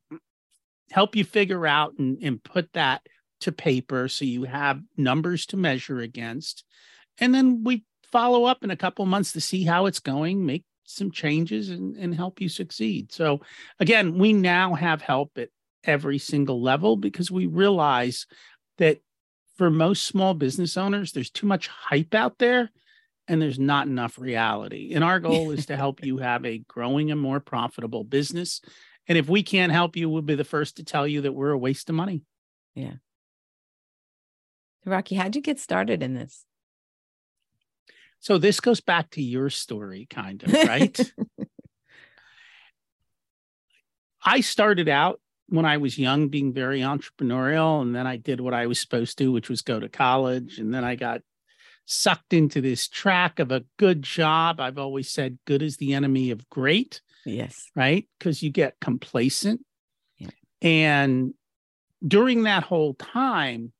help 0.91 1.17
you 1.17 1.25
figure 1.25 1.67
out 1.67 1.95
and, 1.99 2.19
and 2.23 2.43
put 2.43 2.73
that 2.73 3.07
to 3.41 3.53
paper 3.53 4.09
so 4.09 4.25
you 4.25 4.45
have 4.45 4.81
numbers 4.97 5.47
to 5.47 5.57
measure 5.57 6.01
against. 6.01 6.65
And 7.19 7.35
then 7.35 7.65
we 7.65 7.85
follow 8.11 8.45
up 8.45 8.65
in 8.65 8.71
a 8.71 8.77
couple 8.77 9.05
months 9.07 9.33
to 9.33 9.41
see 9.41 9.65
how 9.65 9.87
it's 9.87 10.01
going, 10.01 10.45
make 10.47 10.65
some 10.85 11.11
changes 11.11 11.71
and, 11.71 11.97
and 11.97 12.15
help 12.15 12.41
you 12.41 12.49
succeed. 12.49 13.13
So 13.13 13.41
again, 13.81 14.19
we 14.19 14.33
now 14.33 14.75
have 14.75 15.03
help 15.03 15.33
at 15.37 15.49
every 15.85 16.19
single 16.19 16.63
level 16.63 16.97
because 16.97 17.31
we 17.31 17.47
realize 17.47 18.27
that 18.79 19.01
for 19.57 19.71
most 19.71 20.05
small 20.05 20.35
business 20.35 20.77
owners, 20.77 21.13
there's 21.13 21.31
too 21.31 21.47
much 21.47 21.69
hype 21.69 22.15
out 22.15 22.39
there 22.39 22.71
and 23.29 23.43
there's 23.43 23.59
not 23.59 23.87
enough 23.87 24.19
reality. 24.19 24.93
And 24.95 25.03
our 25.03 25.19
goal 25.29 25.51
is 25.51 25.67
to 25.67 25.77
help 25.77 26.05
you 26.05 26.19
have 26.19 26.45
a 26.45 26.59
growing 26.59 27.11
and 27.11 27.21
more 27.21 27.41
profitable 27.41 28.05
business 28.05 28.61
And 29.09 29.17
if 29.17 29.29
we 29.29 29.43
can't 29.43 29.73
help 29.73 29.97
you, 29.97 30.09
we'll 30.09 30.23
be 30.23 30.35
the 30.35 30.45
first 30.45 30.77
to 30.77 30.85
tell 30.85 31.07
you 31.07 31.23
that 31.23 31.33
we're 31.33 31.51
a 31.51 31.59
waste 31.59 31.89
of 31.89 31.95
money. 31.95 32.23
Yeah. 32.75 32.95
Rocky, 34.87 35.17
how'd 35.17 35.35
you 35.35 35.43
get 35.43 35.59
started 35.59 36.03
in 36.03 36.15
this? 36.15 36.45
So 38.21 38.39
this 38.39 38.61
goes 38.61 38.81
back 38.81 39.11
to 39.11 39.23
your 39.23 39.51
story, 39.51 40.07
kind 40.09 40.43
of, 40.43 40.53
right? 40.53 41.13
I 44.25 44.41
started 44.41 44.89
out 44.89 45.21
when 45.49 45.65
I 45.65 45.77
was 45.77 45.99
young 45.99 46.29
being 46.29 46.53
very 46.53 46.81
entrepreneurial, 46.81 47.83
and 47.83 47.95
then 47.95 48.07
I 48.07 48.17
did 48.17 48.41
what 48.41 48.55
I 48.55 48.67
was 48.67 48.81
supposed 48.81 49.19
to, 49.19 49.31
which 49.31 49.49
was 49.49 49.63
go 49.63 49.79
to 49.79 49.89
college. 49.89 50.59
And 50.59 50.75
then 50.75 50.85
I 50.85 50.97
got 50.97 51.21
sucked 51.85 52.33
into 52.33 52.61
this 52.61 52.89
track 52.89 53.39
of 53.39 53.53
a 53.53 53.65
good 53.77 54.03
job. 54.03 54.61
I've 54.61 54.79
always 54.79 55.11
said 55.11 55.39
good 55.47 55.63
is 55.63 55.77
the 55.77 55.95
enemy 55.95 56.31
of 56.31 56.49
great. 56.51 57.01
Yes. 57.25 57.71
Right. 57.75 58.09
Because 58.19 58.43
you 58.43 58.51
get 58.51 58.81
complacent. 58.81 59.65
Yeah. 60.19 60.31
And 60.63 61.35
during 62.07 62.45
that 62.45 62.65
whole 62.65 62.95
time, 62.95 63.73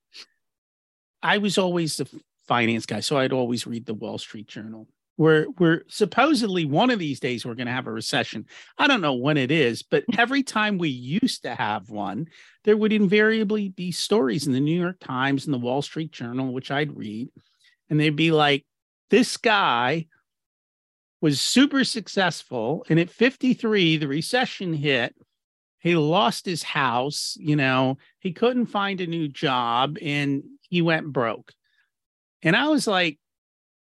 I 1.23 1.39
was 1.39 1.59
always 1.59 1.97
the 1.97 2.09
finance 2.47 2.87
guy. 2.87 3.01
So 3.01 3.19
I'd 3.19 3.33
always 3.33 3.67
read 3.67 3.87
the 3.87 3.95
Wall 3.95 4.19
Street 4.19 4.47
Journal. 4.47 4.89
We're, 5.19 5.47
we're 5.59 5.83
supposedly 5.89 6.67
one 6.67 6.91
of 6.91 6.99
these 6.99 7.21
days 7.21 7.47
we're 7.47 7.55
going 7.55 7.69
to 7.69 7.73
have 7.73 7.87
a 7.87 7.93
recession. 7.93 8.45
I 8.77 8.87
don't 8.87 9.01
know 9.01 9.15
when 9.15 9.39
it 9.39 9.51
is, 9.51 9.83
but 9.83 10.05
every 10.19 10.43
time 10.43 10.77
we 10.77 10.91
used 10.91 11.43
to 11.43 11.55
have 11.55 11.89
one, 11.89 12.27
there 12.65 12.77
would 12.77 12.93
invariably 12.93 13.71
be 13.71 13.93
stories 13.93 14.47
in 14.47 14.53
the 14.53 14.61
New 14.61 14.79
York 14.79 14.99
Times 15.01 15.47
and 15.47 15.55
the 15.55 15.59
Wall 15.59 15.81
Street 15.81 16.13
Journal, 16.13 16.53
which 16.53 16.71
I'd 16.71 16.97
read. 16.97 17.29
And 17.89 17.99
they'd 17.99 18.11
be 18.11 18.31
like, 18.31 18.67
this 19.09 19.37
guy 19.37 20.07
was 21.21 21.41
super 21.41 21.85
successful. 21.85 22.85
And 22.89 23.01
at 23.01 23.11
53, 23.11 23.97
the 23.97 24.09
recession 24.09 24.75
hit. 24.75 25.15
He 25.87 25.95
lost 25.95 26.47
his 26.47 26.65
house, 26.65 27.37
you 27.39 27.55
know, 27.55 27.99
he 28.19 28.33
couldn't 28.33 28.67
find 28.67 29.01
a 29.01 29.07
new 29.07 29.29
job 29.29 29.99
and 30.03 30.43
he 30.69 30.83
went 30.83 31.13
broke. 31.13 31.53
And 32.43 32.57
I 32.57 32.67
was 32.67 32.89
like, 32.89 33.21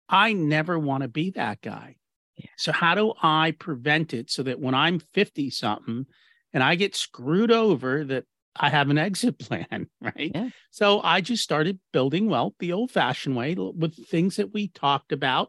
I 0.08 0.32
never 0.32 0.78
want 0.78 1.02
to 1.02 1.08
be 1.08 1.30
that 1.30 1.60
guy. 1.60 1.96
Yeah. 2.36 2.50
So, 2.56 2.70
how 2.70 2.94
do 2.94 3.14
I 3.20 3.50
prevent 3.50 4.14
it 4.14 4.30
so 4.30 4.44
that 4.44 4.60
when 4.60 4.76
I'm 4.76 5.00
50 5.00 5.50
something 5.50 6.06
and 6.52 6.62
I 6.62 6.76
get 6.76 6.94
screwed 6.94 7.50
over, 7.50 8.04
that 8.04 8.26
I 8.54 8.70
have 8.70 8.90
an 8.90 8.98
exit 8.98 9.36
plan, 9.40 9.88
right? 10.00 10.30
Yeah. 10.32 10.50
So, 10.70 11.00
I 11.02 11.20
just 11.20 11.42
started 11.42 11.80
building 11.92 12.28
wealth 12.28 12.54
the 12.60 12.74
old 12.74 12.92
fashioned 12.92 13.34
way 13.34 13.56
with 13.56 14.06
things 14.06 14.36
that 14.36 14.54
we 14.54 14.68
talked 14.68 15.10
about 15.10 15.48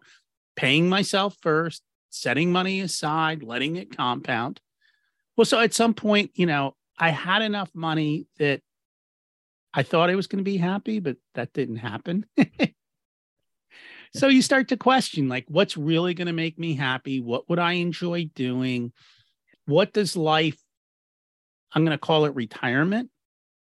paying 0.56 0.90
myself 0.90 1.38
first, 1.42 1.84
setting 2.10 2.52
money 2.52 2.82
aside, 2.82 3.44
letting 3.44 3.76
it 3.76 3.96
compound. 3.96 4.60
Well, 5.40 5.46
so 5.46 5.62
at 5.62 5.74
some 5.74 5.94
point, 5.94 6.32
you 6.34 6.46
know, 6.46 6.76
I 6.98 7.12
had 7.12 7.42
enough 7.42 7.74
money 7.74 8.28
that 8.40 8.60
I 9.74 9.84
thought 9.84 10.10
I 10.10 10.16
was 10.16 10.28
going 10.28 10.44
to 10.44 10.52
be 10.52 10.58
happy, 10.58 11.00
but 11.00 11.16
that 11.34 11.54
didn't 11.54 11.78
happen. 11.78 12.26
so 14.14 14.28
you 14.28 14.42
start 14.42 14.68
to 14.68 14.76
question 14.76 15.30
like, 15.30 15.46
what's 15.48 15.78
really 15.78 16.14
going 16.14 16.28
to 16.28 16.34
make 16.34 16.60
me 16.60 16.76
happy? 16.76 17.22
What 17.22 17.48
would 17.48 17.58
I 17.58 17.76
enjoy 17.76 18.30
doing? 18.36 18.92
What 19.66 19.94
does 19.94 20.18
life, 20.18 20.62
I'm 21.72 21.86
going 21.86 21.98
to 21.98 22.06
call 22.06 22.26
it 22.26 22.36
retirement. 22.36 23.10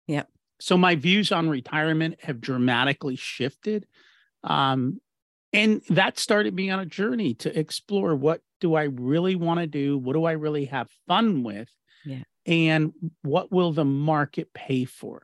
Yep. 0.09 0.29
So 0.59 0.77
my 0.77 0.97
views 0.97 1.31
on 1.31 1.49
retirement 1.49 2.17
have 2.25 2.41
dramatically 2.41 3.15
shifted. 3.15 3.87
Um, 4.43 5.01
and 5.53 5.83
that 5.89 6.19
started 6.19 6.55
me 6.55 6.71
on 6.71 6.81
a 6.81 6.87
journey 6.87 7.35
to 7.35 7.59
explore 7.59 8.15
what 8.15 8.43
do 8.61 8.75
I 8.75 8.85
really 8.85 9.35
want 9.35 9.61
to 9.61 9.67
do? 9.67 9.97
What 9.97 10.13
do 10.15 10.25
I 10.25 10.33
really 10.33 10.67
have 10.67 10.89
fun 11.07 11.43
with? 11.43 11.69
Yeah. 12.05 12.23
And 12.47 12.93
what 13.23 13.51
will 13.51 13.73
the 13.73 13.85
market 13.85 14.53
pay 14.53 14.85
for? 14.85 15.23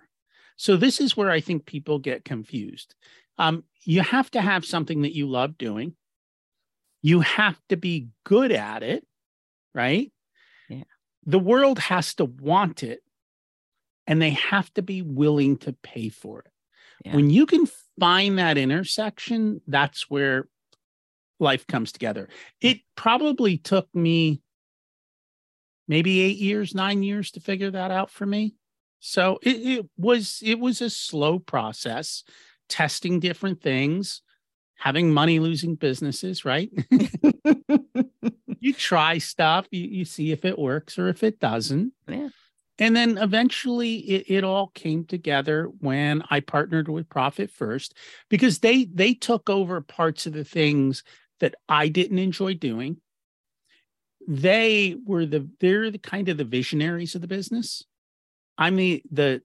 So 0.56 0.76
this 0.76 1.00
is 1.00 1.16
where 1.16 1.30
I 1.30 1.40
think 1.40 1.66
people 1.66 1.98
get 1.98 2.24
confused. 2.24 2.94
Um, 3.38 3.64
you 3.84 4.00
have 4.02 4.30
to 4.32 4.40
have 4.40 4.64
something 4.64 5.02
that 5.02 5.14
you 5.14 5.28
love 5.28 5.58
doing. 5.58 5.94
You 7.02 7.20
have 7.20 7.60
to 7.68 7.76
be 7.76 8.08
good 8.24 8.52
at 8.52 8.82
it, 8.82 9.06
right? 9.74 10.10
Yeah. 10.68 10.84
The 11.26 11.38
world 11.38 11.78
has 11.80 12.14
to 12.14 12.24
want 12.24 12.82
it 12.82 13.00
and 14.06 14.22
they 14.22 14.30
have 14.30 14.72
to 14.74 14.82
be 14.82 15.02
willing 15.02 15.56
to 15.58 15.72
pay 15.72 16.08
for 16.08 16.40
it. 16.40 16.52
Yeah. 17.04 17.16
When 17.16 17.30
you 17.30 17.46
can 17.46 17.66
find 17.98 18.38
that 18.38 18.58
intersection, 18.58 19.60
that's 19.66 20.10
where 20.10 20.48
life 21.40 21.66
comes 21.66 21.92
together. 21.92 22.28
Hmm. 22.60 22.66
It 22.68 22.78
probably 22.96 23.58
took 23.58 23.88
me 23.94 24.40
maybe 25.88 26.20
eight 26.20 26.38
years, 26.38 26.74
nine 26.74 27.02
years 27.02 27.30
to 27.32 27.40
figure 27.40 27.70
that 27.70 27.90
out 27.90 28.10
for 28.10 28.26
me. 28.26 28.54
So 29.00 29.38
it, 29.42 29.56
it 29.56 29.86
was 29.98 30.40
it 30.42 30.58
was 30.58 30.80
a 30.80 30.88
slow 30.88 31.38
process, 31.38 32.24
testing 32.68 33.20
different 33.20 33.60
things, 33.60 34.22
having 34.76 35.12
money 35.12 35.38
losing 35.40 35.74
businesses, 35.74 36.44
right? 36.44 36.70
you 38.60 38.72
try 38.72 39.18
stuff, 39.18 39.66
you, 39.70 39.82
you 39.82 40.04
see 40.06 40.32
if 40.32 40.46
it 40.46 40.58
works 40.58 40.98
or 40.98 41.08
if 41.08 41.22
it 41.22 41.38
doesn't. 41.38 41.92
Yeah. 42.08 42.28
And 42.78 42.96
then 42.96 43.18
eventually 43.18 43.96
it, 43.98 44.24
it 44.28 44.44
all 44.44 44.68
came 44.68 45.04
together 45.04 45.70
when 45.78 46.22
I 46.30 46.40
partnered 46.40 46.88
with 46.88 47.08
Profit 47.08 47.50
First 47.50 47.94
because 48.28 48.58
they 48.58 48.84
they 48.86 49.14
took 49.14 49.48
over 49.48 49.80
parts 49.80 50.26
of 50.26 50.32
the 50.32 50.44
things 50.44 51.04
that 51.40 51.54
I 51.68 51.88
didn't 51.88 52.18
enjoy 52.18 52.54
doing. 52.54 52.98
They 54.26 54.96
were 55.04 55.26
the 55.26 55.48
they're 55.60 55.90
the 55.90 55.98
kind 55.98 56.28
of 56.28 56.36
the 56.36 56.44
visionaries 56.44 57.14
of 57.14 57.20
the 57.20 57.28
business. 57.28 57.84
I'm 58.58 58.76
the 58.76 59.02
the 59.10 59.42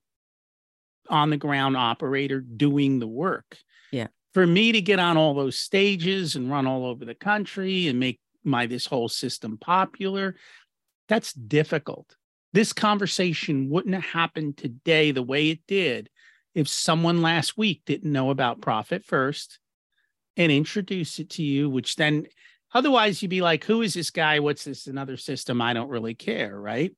on 1.08 1.30
the 1.30 1.36
ground 1.36 1.76
operator 1.76 2.40
doing 2.40 2.98
the 2.98 3.08
work. 3.08 3.58
Yeah. 3.92 4.08
For 4.32 4.46
me 4.46 4.72
to 4.72 4.80
get 4.80 5.00
on 5.00 5.16
all 5.16 5.34
those 5.34 5.58
stages 5.58 6.36
and 6.36 6.50
run 6.50 6.66
all 6.66 6.86
over 6.86 7.04
the 7.04 7.16
country 7.16 7.88
and 7.88 7.98
make 7.98 8.20
my 8.44 8.66
this 8.66 8.86
whole 8.86 9.08
system 9.08 9.58
popular, 9.58 10.36
that's 11.08 11.32
difficult. 11.32 12.16
This 12.52 12.72
conversation 12.72 13.68
wouldn't 13.70 13.94
have 13.94 14.04
happened 14.04 14.56
today 14.56 15.12
the 15.12 15.22
way 15.22 15.50
it 15.50 15.60
did 15.68 16.10
if 16.54 16.68
someone 16.68 17.22
last 17.22 17.56
week 17.56 17.82
didn't 17.86 18.10
know 18.10 18.30
about 18.30 18.60
Profit 18.60 19.04
First 19.04 19.58
and 20.36 20.50
introduce 20.50 21.18
it 21.18 21.30
to 21.30 21.42
you, 21.42 21.70
which 21.70 21.96
then 21.96 22.26
otherwise 22.74 23.22
you'd 23.22 23.28
be 23.28 23.40
like, 23.42 23.64
who 23.64 23.82
is 23.82 23.94
this 23.94 24.10
guy? 24.10 24.40
What's 24.40 24.64
this 24.64 24.86
another 24.86 25.16
system? 25.16 25.60
I 25.60 25.74
don't 25.74 25.88
really 25.90 26.14
care, 26.14 26.58
right? 26.58 26.94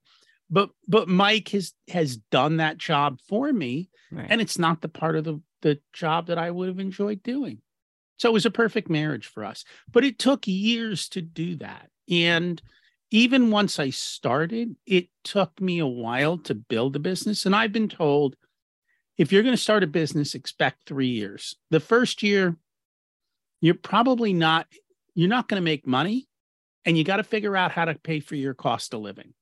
But 0.48 0.70
but 0.88 1.08
Mike 1.08 1.48
has 1.50 1.72
has 1.88 2.16
done 2.16 2.58
that 2.58 2.78
job 2.78 3.18
for 3.28 3.52
me, 3.52 3.90
Right. 4.10 4.26
and 4.28 4.40
it's 4.40 4.58
not 4.58 4.80
the 4.80 4.88
part 4.88 5.16
of 5.16 5.24
the 5.24 5.40
the 5.62 5.80
job 5.92 6.26
that 6.26 6.38
I 6.38 6.50
would 6.50 6.68
have 6.68 6.80
enjoyed 6.80 7.22
doing. 7.22 7.58
So 8.18 8.28
it 8.28 8.32
was 8.32 8.46
a 8.46 8.50
perfect 8.50 8.90
marriage 8.90 9.26
for 9.26 9.44
us. 9.44 9.64
But 9.90 10.04
it 10.04 10.18
took 10.18 10.46
years 10.46 11.08
to 11.10 11.22
do 11.22 11.56
that. 11.56 11.88
And 12.10 12.60
even 13.12 13.50
once 13.50 13.78
I 13.78 13.90
started, 13.90 14.74
it 14.86 15.08
took 15.22 15.60
me 15.60 15.78
a 15.78 15.86
while 15.86 16.38
to 16.38 16.54
build 16.54 16.96
a 16.96 16.98
business. 16.98 17.44
And 17.44 17.54
I've 17.54 17.72
been 17.72 17.90
told 17.90 18.36
if 19.18 19.30
you're 19.30 19.42
going 19.42 19.54
to 19.54 19.60
start 19.60 19.82
a 19.82 19.86
business, 19.86 20.34
expect 20.34 20.86
three 20.86 21.08
years. 21.08 21.54
The 21.70 21.78
first 21.78 22.22
year, 22.22 22.56
you're 23.60 23.74
probably 23.74 24.32
not, 24.32 24.66
you're 25.14 25.28
not 25.28 25.46
going 25.46 25.60
to 25.60 25.64
make 25.64 25.86
money. 25.86 26.26
And 26.86 26.96
you 26.96 27.04
got 27.04 27.18
to 27.18 27.22
figure 27.22 27.56
out 27.56 27.70
how 27.70 27.84
to 27.84 27.94
pay 27.94 28.18
for 28.18 28.34
your 28.34 28.54
cost 28.54 28.94
of 28.94 29.02
living 29.02 29.34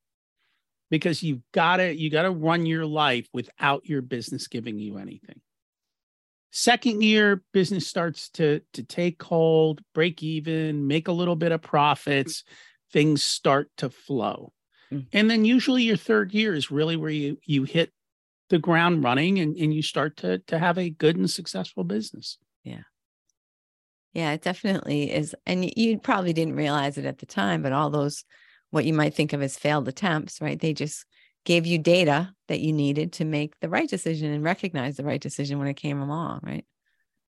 because 0.91 1.23
you've 1.23 1.41
got 1.53 1.77
to, 1.77 1.95
you 1.95 2.11
got 2.11 2.23
to 2.23 2.31
run 2.31 2.67
your 2.67 2.85
life 2.85 3.29
without 3.33 3.87
your 3.87 4.03
business 4.03 4.49
giving 4.49 4.79
you 4.79 4.99
anything. 4.99 5.41
Second 6.51 7.03
year, 7.03 7.45
business 7.53 7.87
starts 7.87 8.29
to, 8.31 8.61
to 8.73 8.83
take 8.83 9.23
hold, 9.23 9.81
break 9.95 10.25
even, 10.25 10.89
make 10.89 11.07
a 11.07 11.13
little 11.13 11.37
bit 11.37 11.53
of 11.53 11.63
profits 11.63 12.43
things 12.93 13.23
start 13.23 13.71
to 13.79 13.91
flow. 13.91 14.53
Mm. 14.93 15.07
And 15.13 15.31
then 15.31 15.45
usually 15.45 15.85
your 15.85 15.97
third 15.97 16.33
year 16.33 16.55
is 16.55 16.71
really 16.71 16.97
where 16.97 17.11
you 17.11 17.39
you 17.45 17.65
hit 17.65 17.93
the 18.49 18.59
ground 18.59 19.05
running 19.05 19.39
and, 19.39 19.57
and 19.57 19.73
you 19.73 19.83
start 19.83 20.17
to 20.19 20.39
to 20.49 20.59
have 20.59 20.79
a 20.79 20.91
good 20.91 21.17
and 21.17 21.31
successful 21.31 21.85
business. 21.85 22.39
Yeah, 22.65 22.83
Yeah, 24.13 24.33
it 24.33 24.43
definitely 24.43 25.13
is. 25.13 25.35
And 25.47 25.71
you 25.77 25.99
probably 25.99 26.33
didn't 26.33 26.57
realize 26.57 26.99
it 26.99 27.05
at 27.05 27.19
the 27.19 27.27
time, 27.27 27.63
but 27.63 27.73
all 27.73 27.91
those, 27.91 28.25
what 28.71 28.85
you 28.85 28.93
might 28.93 29.15
think 29.15 29.33
of 29.33 29.43
as 29.43 29.57
failed 29.57 29.89
attempts, 29.89 30.41
right? 30.41 30.61
They 30.61 30.75
just 30.75 31.07
gave 31.45 31.65
you 31.67 31.79
data 31.79 32.33
that 32.49 32.61
you 32.61 32.73
needed 32.73 33.13
to 33.15 33.25
make 33.25 33.59
the 33.61 33.69
right 33.69 33.89
decision 33.89 34.33
and 34.33 34.45
recognize 34.45 34.97
the 34.97 35.05
right 35.05 35.21
decision 35.21 35.59
when 35.59 35.69
it 35.69 35.75
came 35.75 36.01
along, 36.01 36.41
right? 36.43 36.65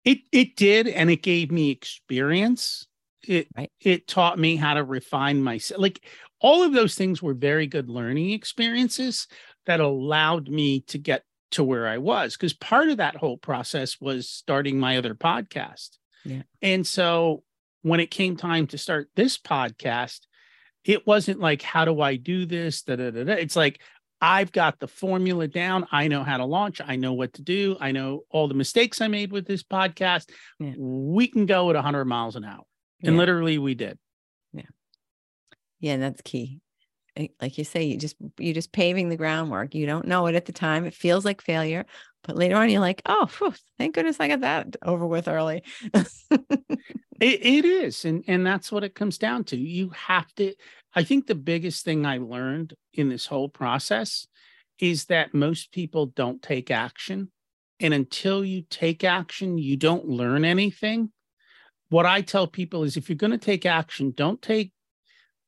It 0.03 0.19
it 0.31 0.55
did 0.55 0.87
and 0.87 1.09
it 1.09 1.23
gave 1.23 1.51
me 1.51 1.71
experience. 1.71 2.85
It 3.27 3.47
Right. 3.57 3.71
it 3.81 4.07
taught 4.07 4.39
me 4.39 4.55
how 4.55 4.73
to 4.75 4.83
refine 4.83 5.43
myself. 5.43 5.81
Like 5.81 6.03
all 6.39 6.63
of 6.63 6.73
those 6.73 6.95
things 6.95 7.21
were 7.21 7.33
very 7.33 7.67
good 7.67 7.89
learning 7.89 8.31
experiences 8.31 9.27
that 9.65 9.79
allowed 9.79 10.49
me 10.49 10.81
to 10.81 10.97
get 10.97 11.23
to 11.51 11.63
where 11.63 11.87
I 11.87 11.97
was 11.97 12.35
because 12.35 12.53
part 12.53 12.89
of 12.89 12.97
that 12.97 13.15
whole 13.15 13.37
process 13.37 13.99
was 14.01 14.29
starting 14.29 14.79
my 14.79 14.97
other 14.97 15.15
podcast. 15.15 15.97
Yeah. 16.23 16.41
And 16.61 16.85
so 16.85 17.43
when 17.81 17.99
it 17.99 18.11
came 18.11 18.35
time 18.35 18.67
to 18.67 18.77
start 18.77 19.09
this 19.15 19.37
podcast, 19.37 20.21
it 20.83 21.07
wasn't 21.07 21.39
like, 21.39 21.61
how 21.61 21.85
do 21.85 22.01
I 22.01 22.15
do 22.15 22.45
this? 22.45 22.81
Da, 22.81 22.95
da, 22.95 23.11
da, 23.11 23.23
da. 23.23 23.33
It's 23.33 23.55
like, 23.55 23.81
I've 24.21 24.51
got 24.51 24.79
the 24.79 24.87
formula 24.87 25.47
down. 25.47 25.85
I 25.91 26.07
know 26.07 26.23
how 26.23 26.37
to 26.37 26.45
launch. 26.45 26.81
I 26.83 26.95
know 26.95 27.13
what 27.13 27.33
to 27.33 27.41
do. 27.41 27.77
I 27.79 27.91
know 27.91 28.21
all 28.29 28.47
the 28.47 28.53
mistakes 28.53 29.01
I 29.01 29.07
made 29.07 29.31
with 29.31 29.45
this 29.45 29.61
podcast. 29.63 30.29
Yeah. 30.59 30.73
We 30.77 31.27
can 31.27 31.45
go 31.45 31.69
at 31.69 31.75
100 31.75 32.05
miles 32.05 32.35
an 32.35 32.43
hour. 32.45 32.63
And 33.03 33.15
Yeah. 33.15 33.19
literally, 33.19 33.57
we 33.57 33.75
did. 33.75 33.97
Yeah, 34.53 34.63
yeah, 35.79 35.93
and 35.93 36.03
that's 36.03 36.21
key. 36.21 36.61
Like 37.41 37.57
you 37.57 37.63
say, 37.63 37.83
you 37.83 37.97
just 37.97 38.17
you're 38.37 38.53
just 38.53 38.73
paving 38.73 39.07
the 39.09 39.15
groundwork. 39.15 39.73
You 39.73 39.85
don't 39.85 40.07
know 40.07 40.27
it 40.27 40.35
at 40.35 40.45
the 40.45 40.51
time. 40.51 40.83
It 40.85 40.93
feels 40.93 41.23
like 41.23 41.41
failure, 41.41 41.85
but 42.23 42.35
later 42.35 42.57
on, 42.57 42.69
you're 42.69 42.81
like, 42.81 43.01
oh, 43.05 43.25
phew, 43.27 43.53
thank 43.77 43.95
goodness 43.95 44.19
I 44.19 44.27
got 44.27 44.41
that 44.41 44.75
over 44.83 45.07
with 45.07 45.27
early. 45.27 45.63
It, 47.19 47.45
it 47.45 47.65
is. 47.65 48.05
And, 48.05 48.23
and 48.27 48.45
that's 48.45 48.71
what 48.71 48.83
it 48.83 48.95
comes 48.95 49.17
down 49.17 49.45
to. 49.45 49.57
You 49.57 49.89
have 49.91 50.27
to. 50.35 50.53
I 50.93 51.03
think 51.03 51.27
the 51.27 51.35
biggest 51.35 51.85
thing 51.85 52.05
I 52.05 52.17
learned 52.17 52.73
in 52.93 53.09
this 53.09 53.25
whole 53.25 53.49
process 53.49 54.27
is 54.79 55.05
that 55.05 55.33
most 55.33 55.71
people 55.71 56.07
don't 56.07 56.41
take 56.41 56.69
action. 56.71 57.31
And 57.79 57.93
until 57.93 58.43
you 58.43 58.63
take 58.69 59.03
action, 59.03 59.57
you 59.57 59.77
don't 59.77 60.07
learn 60.07 60.43
anything. 60.45 61.11
What 61.89 62.05
I 62.05 62.21
tell 62.21 62.47
people 62.47 62.83
is 62.83 62.97
if 62.97 63.09
you're 63.09 63.15
going 63.15 63.31
to 63.31 63.37
take 63.37 63.65
action, 63.65 64.13
don't 64.15 64.41
take 64.41 64.71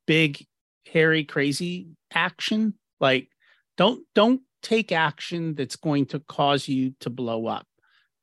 big, 0.06 0.45
hairy, 0.86 1.23
crazy 1.23 1.88
action. 2.13 2.76
Like 3.00 3.30
don't 3.76 4.04
don't 4.15 4.41
take 4.62 4.91
action 4.91 5.56
that's 5.56 5.76
going 5.76 6.08
to 6.08 6.19
cause 6.19 6.67
you 6.67 6.93
to 7.02 7.10
blow 7.10 7.47
up. 7.47 7.67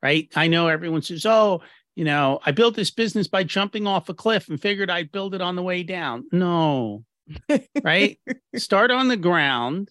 Right. 0.01 0.29
I 0.35 0.47
know 0.47 0.67
everyone 0.67 1.01
says, 1.01 1.25
oh, 1.25 1.61
you 1.95 2.03
know, 2.03 2.39
I 2.45 2.51
built 2.51 2.75
this 2.75 2.91
business 2.91 3.27
by 3.27 3.43
jumping 3.43 3.87
off 3.87 4.09
a 4.09 4.13
cliff 4.13 4.49
and 4.49 4.61
figured 4.61 4.89
I'd 4.89 5.11
build 5.11 5.33
it 5.33 5.41
on 5.41 5.55
the 5.55 5.63
way 5.63 5.81
down. 5.81 6.25
No, 6.31 7.05
right? 7.83 8.19
Start 8.55 8.91
on 8.91 9.07
the 9.07 9.17
ground 9.17 9.89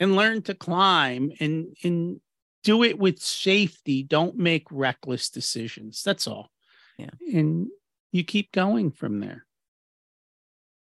and 0.00 0.16
learn 0.16 0.42
to 0.42 0.54
climb 0.54 1.30
and 1.38 1.76
and 1.84 2.20
do 2.64 2.82
it 2.82 2.98
with 2.98 3.20
safety. 3.20 4.02
Don't 4.02 4.36
make 4.36 4.66
reckless 4.70 5.28
decisions. 5.28 6.02
That's 6.02 6.26
all. 6.26 6.51
Yeah. 6.98 7.10
And 7.34 7.68
you 8.12 8.24
keep 8.24 8.52
going 8.52 8.90
from 8.90 9.20
there. 9.20 9.44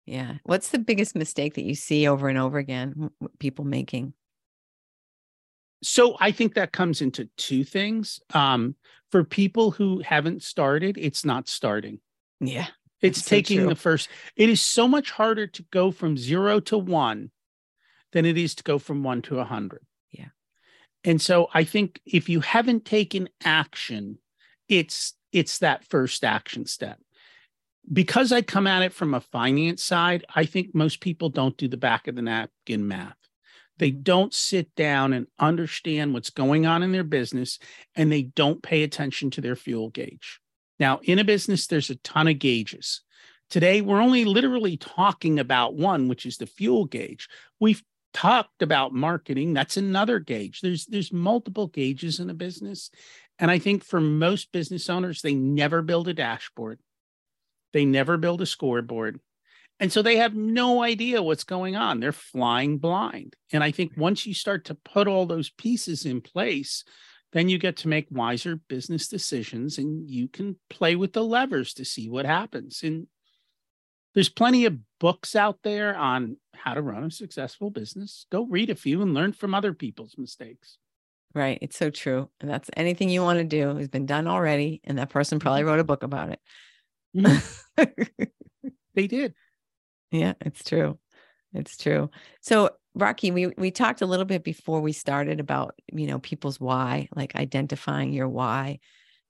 yeah. 0.06 0.34
What's 0.44 0.70
the 0.70 0.78
biggest 0.78 1.14
mistake 1.14 1.54
that 1.54 1.64
you 1.64 1.74
see 1.74 2.08
over 2.08 2.28
and 2.28 2.38
over 2.38 2.58
again? 2.58 3.10
People 3.38 3.64
making. 3.64 4.14
So 5.82 6.16
I 6.20 6.30
think 6.32 6.54
that 6.54 6.72
comes 6.72 7.00
into 7.00 7.28
two 7.36 7.64
things. 7.64 8.20
Um, 8.34 8.74
for 9.10 9.24
people 9.24 9.70
who 9.70 10.00
haven't 10.00 10.42
started, 10.42 10.98
it's 10.98 11.24
not 11.24 11.48
starting. 11.48 12.00
Yeah. 12.40 12.66
It's 13.00 13.18
That's 13.18 13.28
so 13.28 13.36
taking 13.36 13.66
the 13.66 13.74
first. 13.74 14.08
It 14.36 14.50
is 14.50 14.60
so 14.60 14.86
much 14.86 15.10
harder 15.10 15.46
to 15.46 15.62
go 15.70 15.90
from 15.90 16.16
zero 16.16 16.60
to 16.60 16.76
one 16.76 17.30
than 18.12 18.26
it 18.26 18.36
is 18.36 18.54
to 18.56 18.62
go 18.62 18.78
from 18.78 19.02
one 19.02 19.22
to 19.22 19.38
a 19.38 19.44
hundred. 19.44 19.82
Yeah. 20.10 20.28
And 21.04 21.20
so 21.20 21.48
I 21.54 21.64
think 21.64 22.00
if 22.04 22.28
you 22.28 22.40
haven't 22.40 22.84
taken 22.84 23.28
action, 23.42 24.18
it's 24.68 25.14
it's 25.32 25.58
that 25.58 25.84
first 25.84 26.24
action 26.24 26.66
step. 26.66 26.98
Because 27.92 28.30
I 28.30 28.42
come 28.42 28.66
at 28.66 28.82
it 28.82 28.92
from 28.92 29.14
a 29.14 29.20
finance 29.20 29.82
side, 29.82 30.24
I 30.34 30.44
think 30.44 30.74
most 30.74 31.00
people 31.00 31.28
don't 31.28 31.56
do 31.56 31.66
the 31.66 31.76
back 31.76 32.08
of 32.08 32.14
the 32.14 32.22
napkin 32.22 32.86
math. 32.86 33.16
They 33.78 33.90
mm-hmm. 33.90 34.02
don't 34.02 34.34
sit 34.34 34.74
down 34.76 35.12
and 35.12 35.26
understand 35.38 36.12
what's 36.12 36.30
going 36.30 36.66
on 36.66 36.82
in 36.82 36.92
their 36.92 37.04
business 37.04 37.58
and 37.96 38.12
they 38.12 38.22
don't 38.22 38.62
pay 38.62 38.82
attention 38.82 39.30
to 39.32 39.40
their 39.40 39.56
fuel 39.56 39.88
gauge. 39.88 40.40
Now, 40.78 41.00
in 41.02 41.18
a 41.18 41.24
business, 41.24 41.66
there's 41.66 41.90
a 41.90 41.96
ton 41.96 42.28
of 42.28 42.38
gauges. 42.38 43.02
Today, 43.48 43.80
we're 43.80 44.00
only 44.00 44.24
literally 44.24 44.76
talking 44.76 45.40
about 45.40 45.74
one, 45.74 46.06
which 46.06 46.24
is 46.24 46.36
the 46.36 46.46
fuel 46.46 46.84
gauge. 46.84 47.28
We've 47.58 47.82
talked 48.14 48.62
about 48.62 48.94
marketing. 48.94 49.54
That's 49.54 49.76
another 49.76 50.18
gauge. 50.18 50.60
There's 50.60 50.86
there's 50.86 51.12
multiple 51.12 51.66
gauges 51.66 52.20
in 52.20 52.30
a 52.30 52.34
business. 52.34 52.90
And 53.40 53.50
I 53.50 53.58
think 53.58 53.82
for 53.82 54.00
most 54.00 54.52
business 54.52 54.90
owners, 54.90 55.22
they 55.22 55.34
never 55.34 55.80
build 55.80 56.08
a 56.08 56.14
dashboard. 56.14 56.78
They 57.72 57.86
never 57.86 58.18
build 58.18 58.42
a 58.42 58.46
scoreboard. 58.46 59.18
And 59.80 59.90
so 59.90 60.02
they 60.02 60.18
have 60.18 60.34
no 60.34 60.82
idea 60.82 61.22
what's 61.22 61.44
going 61.44 61.74
on. 61.74 62.00
They're 62.00 62.12
flying 62.12 62.76
blind. 62.76 63.34
And 63.50 63.64
I 63.64 63.70
think 63.70 63.92
once 63.96 64.26
you 64.26 64.34
start 64.34 64.66
to 64.66 64.74
put 64.74 65.08
all 65.08 65.24
those 65.24 65.48
pieces 65.50 66.04
in 66.04 66.20
place, 66.20 66.84
then 67.32 67.48
you 67.48 67.56
get 67.56 67.78
to 67.78 67.88
make 67.88 68.08
wiser 68.10 68.56
business 68.68 69.08
decisions 69.08 69.78
and 69.78 70.08
you 70.08 70.28
can 70.28 70.56
play 70.68 70.96
with 70.96 71.14
the 71.14 71.24
levers 71.24 71.72
to 71.74 71.84
see 71.84 72.10
what 72.10 72.26
happens. 72.26 72.82
And 72.82 73.06
there's 74.14 74.28
plenty 74.28 74.66
of 74.66 74.76
books 74.98 75.34
out 75.34 75.60
there 75.62 75.96
on 75.96 76.36
how 76.54 76.74
to 76.74 76.82
run 76.82 77.04
a 77.04 77.10
successful 77.10 77.70
business. 77.70 78.26
Go 78.30 78.44
read 78.44 78.68
a 78.68 78.74
few 78.74 79.00
and 79.00 79.14
learn 79.14 79.32
from 79.32 79.54
other 79.54 79.72
people's 79.72 80.16
mistakes. 80.18 80.76
Right. 81.34 81.58
It's 81.62 81.76
so 81.76 81.90
true. 81.90 82.28
And 82.40 82.50
that's 82.50 82.70
anything 82.76 83.08
you 83.08 83.22
want 83.22 83.38
to 83.38 83.44
do 83.44 83.76
has 83.76 83.88
been 83.88 84.06
done 84.06 84.26
already. 84.26 84.80
And 84.84 84.98
that 84.98 85.10
person 85.10 85.38
probably 85.38 85.60
mm-hmm. 85.60 85.70
wrote 85.70 85.80
a 85.80 85.84
book 85.84 86.02
about 86.02 86.30
it. 86.30 86.40
Mm-hmm. 87.16 88.24
They 88.94 89.06
did. 89.06 89.34
Yeah, 90.10 90.34
it's 90.40 90.64
true. 90.64 90.98
It's 91.54 91.76
true. 91.76 92.10
So, 92.40 92.70
Rocky, 92.94 93.30
we 93.30 93.48
we 93.56 93.70
talked 93.70 94.02
a 94.02 94.06
little 94.06 94.24
bit 94.24 94.44
before 94.44 94.80
we 94.80 94.92
started 94.92 95.40
about, 95.40 95.74
you 95.92 96.06
know, 96.06 96.18
people's 96.18 96.60
why, 96.60 97.08
like 97.14 97.36
identifying 97.36 98.12
your 98.12 98.28
why. 98.28 98.80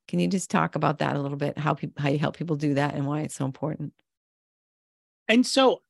Can 0.08 0.18
you 0.18 0.28
just 0.28 0.50
talk 0.50 0.74
about 0.74 0.98
that 0.98 1.16
a 1.16 1.20
little 1.20 1.36
bit? 1.36 1.58
How 1.58 1.74
people 1.74 2.02
how 2.02 2.08
you 2.08 2.18
help 2.18 2.36
people 2.36 2.56
do 2.56 2.74
that 2.74 2.94
and 2.94 3.06
why 3.06 3.20
it's 3.20 3.36
so 3.36 3.44
important? 3.44 3.92
And 5.28 5.46
so, 5.46 5.82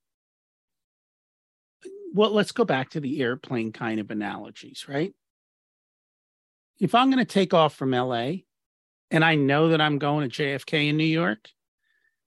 well, 2.12 2.32
let's 2.32 2.52
go 2.52 2.64
back 2.64 2.90
to 2.90 3.00
the 3.00 3.22
airplane 3.22 3.72
kind 3.72 4.00
of 4.00 4.10
analogies, 4.10 4.86
right? 4.88 5.14
If 6.80 6.94
I'm 6.94 7.10
going 7.10 7.24
to 7.24 7.30
take 7.30 7.52
off 7.52 7.74
from 7.74 7.90
LA 7.90 8.32
and 9.10 9.24
I 9.24 9.34
know 9.34 9.68
that 9.68 9.80
I'm 9.80 9.98
going 9.98 10.28
to 10.28 10.42
JFK 10.42 10.88
in 10.88 10.96
New 10.96 11.04
York, 11.04 11.48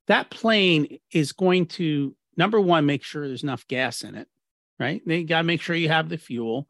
that 0.08 0.30
plane 0.30 1.00
is 1.12 1.32
going 1.32 1.66
to, 1.68 2.16
number 2.38 2.62
one, 2.62 2.86
make 2.86 3.04
sure 3.04 3.28
there's 3.28 3.44
enough 3.44 3.68
gas 3.68 4.04
in 4.04 4.16
it, 4.16 4.28
right? 4.80 5.02
They 5.06 5.24
got 5.24 5.40
to 5.40 5.44
make 5.44 5.62
sure 5.62 5.76
you 5.76 5.90
have 5.90 6.10
the 6.10 6.18
fuel. 6.18 6.68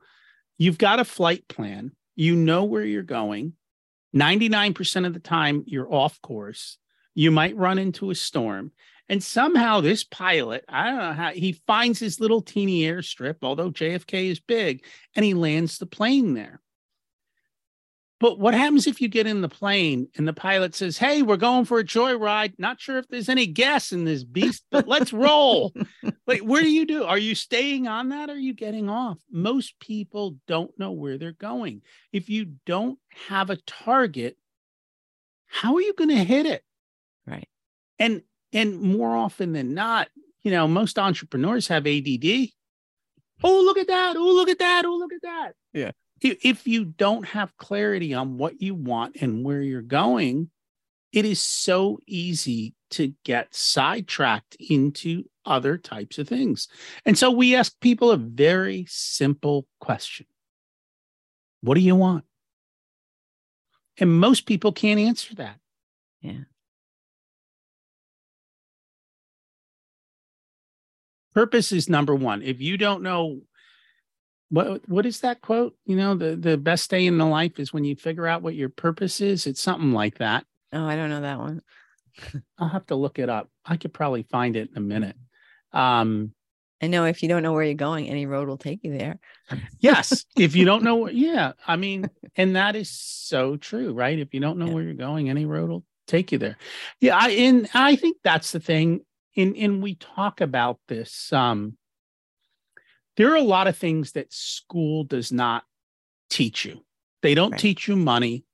You've 0.58 0.78
got 0.78 1.00
a 1.00 1.06
flight 1.06 1.48
plan, 1.48 1.92
you 2.16 2.36
know 2.36 2.64
where 2.64 2.86
you're 2.86 3.04
going. 3.04 3.54
99% 4.16 5.06
of 5.06 5.14
the 5.14 5.20
time, 5.20 5.64
you're 5.66 5.92
off 5.92 6.22
course. 6.22 6.78
You 7.16 7.32
might 7.32 7.58
run 7.58 7.80
into 7.80 8.12
a 8.12 8.16
storm. 8.16 8.72
And 9.10 9.22
somehow 9.22 9.82
this 9.82 10.04
pilot, 10.04 10.64
I 10.70 10.86
don't 10.86 10.98
know 10.98 11.14
how 11.14 11.32
he 11.32 11.62
finds 11.68 12.00
his 12.00 12.20
little 12.20 12.42
teeny 12.42 12.84
airstrip, 12.84 13.38
although 13.42 13.72
JFK 13.72 14.30
is 14.30 14.40
big, 14.40 14.86
and 15.16 15.26
he 15.26 15.34
lands 15.34 15.78
the 15.78 15.86
plane 15.86 16.34
there. 16.34 16.62
But 18.24 18.40
what 18.40 18.54
happens 18.54 18.88
if 18.88 19.02
you 19.02 19.10
get 19.10 19.28
in 19.28 19.42
the 19.42 19.50
plane 19.50 20.08
and 20.16 20.26
the 20.26 20.32
pilot 20.32 20.74
says, 20.76 20.98
Hey, 20.98 21.24
we're 21.24 21.36
going 21.36 21.66
for 21.66 21.80
a 21.80 21.84
joyride. 21.84 22.54
Not 22.58 22.80
sure 22.80 22.98
if 22.98 23.06
there's 23.10 23.28
any 23.28 23.46
gas 23.46 23.92
in 23.92 24.06
this 24.06 24.24
beast, 24.24 24.64
but 24.72 24.88
let's 24.88 25.12
roll. 25.12 25.74
like, 26.26 26.40
where 26.40 26.62
do 26.62 26.72
you 26.72 26.86
do? 26.86 27.04
Are 27.04 27.18
you 27.18 27.36
staying 27.36 27.90
on 27.90 28.08
that? 28.10 28.30
Or 28.30 28.34
are 28.34 28.38
you 28.38 28.54
getting 28.54 28.88
off? 28.90 29.18
Most 29.30 29.78
people 29.82 30.38
don't 30.48 30.72
know 30.80 30.92
where 30.92 31.18
they're 31.18 31.34
going. 31.34 31.82
If 32.14 32.30
you 32.30 32.54
don't 32.66 32.98
have 33.28 33.50
a 33.50 33.58
target, 33.58 34.38
how 35.48 35.76
are 35.76 35.82
you 35.82 35.94
going 35.94 36.12
to 36.12 36.24
hit 36.24 36.46
it? 36.46 36.64
Right. 37.28 37.50
and 38.00 38.22
and 38.54 38.80
more 38.80 39.18
often 39.18 39.52
than 39.52 39.74
not 39.74 40.08
you 40.44 40.52
know 40.52 40.66
most 40.66 40.98
entrepreneurs 40.98 41.68
have 41.68 41.86
add 41.86 42.08
oh 43.44 43.62
look 43.66 43.78
at 43.78 43.88
that 43.88 44.16
oh 44.16 44.34
look 44.34 44.48
at 44.48 44.60
that 44.60 44.86
oh 44.86 44.96
look 44.96 45.12
at 45.12 45.22
that 45.24 45.52
Yeah. 45.74 45.92
If, 46.24 46.68
you 46.68 46.86
don't 46.86 47.26
have 47.28 47.56
clarity 47.58 48.14
on 48.14 48.38
what 48.38 48.62
you 48.62 48.76
want 48.76 49.18
and 49.22 49.44
where 49.44 49.62
you're 49.62 49.82
going 49.82 50.50
it 51.12 51.26
is 51.26 51.40
so 51.40 52.00
easy 52.08 52.74
to 52.90 53.14
get 53.24 53.54
sidetracked 53.54 54.58
into 54.60 55.24
other 55.46 55.78
types 55.78 56.18
of 56.18 56.28
things. 56.28 56.68
And 57.06 57.16
so 57.16 57.30
we 57.30 57.56
ask 57.56 57.80
people 57.80 58.10
a 58.10 58.18
very 58.18 58.88
simple 58.90 59.68
question. 59.80 60.26
What 61.62 61.76
do 61.76 61.82
you 61.82 61.96
want? 61.96 62.26
And 64.00 64.12
most 64.12 64.48
people 64.48 64.72
can't 64.72 65.00
answer 65.00 65.36
that. 65.36 65.60
Yeah. 66.20 66.46
purpose 71.34 71.72
is 71.72 71.90
number 71.90 72.16
one. 72.16 72.42
If 72.42 72.62
you 72.62 72.78
don't 72.78 73.04
know 73.04 73.42
what 74.54 74.88
what 74.88 75.06
is 75.08 75.22
that 75.22 75.42
quote? 75.42 75.76
You 75.86 75.96
know 75.96 76.14
the 76.14 76.36
the 76.36 76.58
best 76.58 76.92
day 76.92 77.08
in 77.08 77.18
the 77.18 77.26
life 77.26 77.60
is 77.60 77.74
when 77.74 77.84
you 77.84 77.96
figure 77.96 78.28
out 78.28 78.44
what 78.44 78.54
your 78.54 78.70
purpose 78.70 79.20
is. 79.20 79.48
It's 79.48 79.62
something 79.62 79.94
like 79.94 80.20
that. 80.20 80.46
Oh, 80.72 80.86
I 80.86 80.96
don't 80.96 81.10
know 81.10 81.22
that 81.22 81.40
one. 81.40 81.62
i'll 82.60 82.68
have 82.68 82.86
to 82.88 82.96
look 82.96 83.18
it 83.18 83.30
up. 83.30 83.50
I 83.66 83.78
could 83.78 83.94
probably 83.94 84.24
find 84.24 84.56
it 84.56 84.70
in 84.70 84.78
a 84.78 84.82
minute. 84.82 85.16
Um 85.72 86.34
I 86.84 86.88
know 86.88 87.06
if 87.06 87.24
you 87.24 87.30
don't 87.30 87.42
know 87.42 87.54
where 87.54 87.64
you're 87.64 87.74
going, 87.74 88.10
any 88.10 88.28
road 88.28 88.48
will 88.48 88.58
take 88.58 88.84
you 88.84 88.96
there. 88.96 89.20
yes 89.80 90.26
if 90.38 90.56
you 90.56 90.66
don't 90.66 90.84
know 90.84 91.10
yeah 91.26 91.54
i 91.68 91.76
mean 91.76 92.10
and 92.36 92.56
that 92.56 92.76
is 92.76 92.90
so 92.92 93.58
true 93.58 93.92
right? 93.94 94.20
If 94.20 94.34
you 94.36 94.40
don't 94.40 94.60
know 94.60 94.68
Yeah. 94.68 94.74
where 94.76 94.84
you're 94.84 94.94
going 94.94 95.30
any 95.32 95.46
road 95.46 95.70
will 95.70 95.84
take 96.06 96.32
you 96.32 96.38
there. 96.38 96.58
Yeah 97.02 97.18
i 97.18 97.30
and 97.32 97.68
i 97.74 97.96
think 97.96 98.18
that's 98.24 98.52
the 98.52 98.60
thing 98.60 99.02
and 99.36 99.58
and 99.58 99.82
we 99.82 99.96
talk 99.96 100.42
about 100.42 100.78
this 100.88 101.34
um 101.34 101.76
there 103.18 103.32
are 103.32 103.36
a 103.38 103.42
lot 103.42 103.68
of 103.68 103.78
things 103.78 104.14
that 104.14 104.34
school 104.34 105.04
does 105.04 105.32
not 105.32 105.64
teach 106.30 106.66
you 106.66 106.84
they 107.22 107.36
don't 107.36 107.52
Right. 107.52 107.60
teach 107.60 107.88
you 107.88 107.96
money 107.96 108.46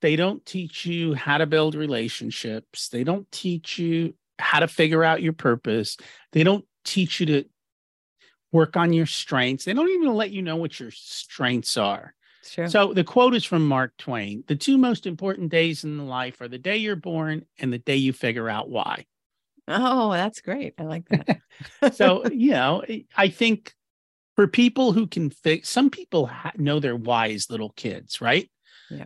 they 0.00 0.16
don't 0.16 0.44
teach 0.46 0.86
you 0.86 1.14
how 1.14 1.38
to 1.38 1.46
build 1.46 1.74
relationships 1.74 2.88
they 2.88 3.04
don't 3.04 3.30
teach 3.30 3.78
you 3.78 4.14
how 4.38 4.60
to 4.60 4.68
figure 4.68 5.04
out 5.04 5.22
your 5.22 5.32
purpose 5.34 5.96
they 6.32 6.42
don't 6.42 6.64
teach 6.84 7.20
you 7.20 7.26
to 7.26 7.44
work 8.52 8.76
on 8.76 8.92
your 8.92 9.06
strengths 9.06 9.64
they 9.64 9.72
don't 9.74 9.90
even 9.90 10.14
let 10.14 10.30
you 10.30 10.42
know 10.42 10.56
what 10.56 10.80
your 10.80 10.90
strengths 10.90 11.76
are 11.76 12.14
Sure. 12.42 12.66
so 12.66 12.92
the 12.94 13.04
quote 13.04 13.34
is 13.34 13.44
from 13.44 13.68
Mark 13.68 13.96
Twain. 13.98 14.42
The 14.48 14.56
two 14.56 14.78
most 14.78 15.06
important 15.06 15.50
days 15.50 15.84
in 15.84 16.08
life 16.08 16.40
are 16.40 16.48
the 16.48 16.58
day 16.58 16.78
you're 16.78 16.96
born 16.96 17.44
and 17.58 17.70
the 17.70 17.78
day 17.78 17.96
you 17.96 18.14
figure 18.14 18.48
out 18.48 18.70
why. 18.70 19.04
Oh, 19.70 20.12
that's 20.12 20.40
great. 20.40 20.74
I 20.78 20.84
like 20.84 21.08
that. 21.08 21.40
So, 21.92 22.26
you 22.28 22.52
know, 22.52 22.82
I 23.16 23.28
think 23.28 23.74
for 24.34 24.46
people 24.46 24.92
who 24.92 25.06
can 25.06 25.28
fix, 25.28 25.68
some 25.68 25.90
people 25.90 26.26
ha- 26.26 26.52
know 26.56 26.80
their 26.80 26.96
why 26.96 27.28
as 27.32 27.50
little 27.50 27.70
kids, 27.70 28.22
right? 28.22 28.50
Yeah. 28.90 29.04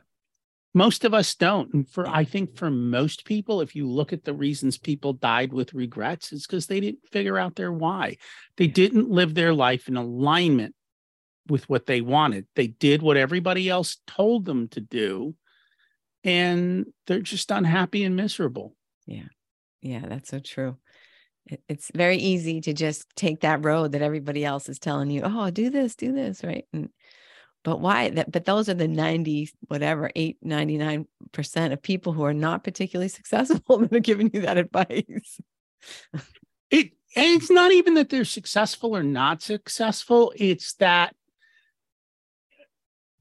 Most 0.74 1.04
of 1.04 1.14
us 1.14 1.34
don't. 1.34 1.74
And 1.74 1.88
for, 1.88 2.06
I 2.06 2.22
think 2.22 2.56
for 2.56 2.70
most 2.70 3.24
people, 3.24 3.60
if 3.60 3.74
you 3.74 3.88
look 3.88 4.12
at 4.12 4.22
the 4.22 4.34
reasons 4.34 4.78
people 4.78 5.14
died 5.14 5.52
with 5.52 5.74
regrets, 5.74 6.32
it's 6.32 6.46
because 6.46 6.66
they 6.68 6.78
didn't 6.78 7.08
figure 7.10 7.38
out 7.38 7.56
their 7.56 7.72
why. 7.72 8.18
They 8.56 8.68
didn't 8.68 9.10
live 9.10 9.34
their 9.34 9.52
life 9.52 9.88
in 9.88 9.96
alignment 9.96 10.76
with 11.48 11.68
what 11.68 11.86
they 11.86 12.00
wanted. 12.00 12.46
They 12.54 12.68
did 12.68 13.02
what 13.02 13.16
everybody 13.16 13.68
else 13.68 13.98
told 14.06 14.44
them 14.44 14.68
to 14.68 14.80
do, 14.80 15.34
and 16.22 16.86
they're 17.06 17.20
just 17.20 17.50
unhappy 17.50 18.04
and 18.04 18.16
miserable. 18.16 18.74
Yeah, 19.06 19.28
that's 19.84 20.30
so 20.30 20.38
true. 20.38 20.78
It- 21.46 21.62
It's 21.68 21.90
very 21.94 22.16
easy 22.16 22.60
to 22.62 22.72
just 22.72 23.06
take 23.16 23.40
that 23.40 23.64
road 23.64 23.92
that 23.92 24.02
everybody 24.02 24.44
else 24.44 24.68
is 24.68 24.78
telling 24.78 25.10
you, 25.10 25.22
oh, 25.24 25.50
do 25.50 25.70
this, 25.70 25.94
do 25.94 26.12
this, 26.12 26.42
right? 26.42 26.66
And 26.72 26.88
but 27.62 27.80
why 27.80 28.10
that 28.10 28.30
but 28.30 28.44
those 28.44 28.68
are 28.68 28.74
the 28.74 28.88
90 28.88 29.50
whatever 29.68 30.10
8 30.14 30.38
99% 30.44 31.72
of 31.72 31.82
people 31.82 32.12
who 32.12 32.22
are 32.24 32.34
not 32.34 32.62
particularly 32.62 33.08
successful 33.20 33.78
that 33.78 33.92
are 33.92 34.00
giving 34.00 34.30
you 34.32 34.42
that 34.42 34.58
advice. 34.58 35.40
It 36.70 36.92
and 37.16 37.26
it's 37.40 37.50
not 37.50 37.72
even 37.72 37.94
that 37.94 38.08
they're 38.08 38.24
successful 38.24 38.96
or 38.96 39.02
not 39.02 39.40
successful. 39.40 40.32
It's 40.36 40.74
that 40.74 41.14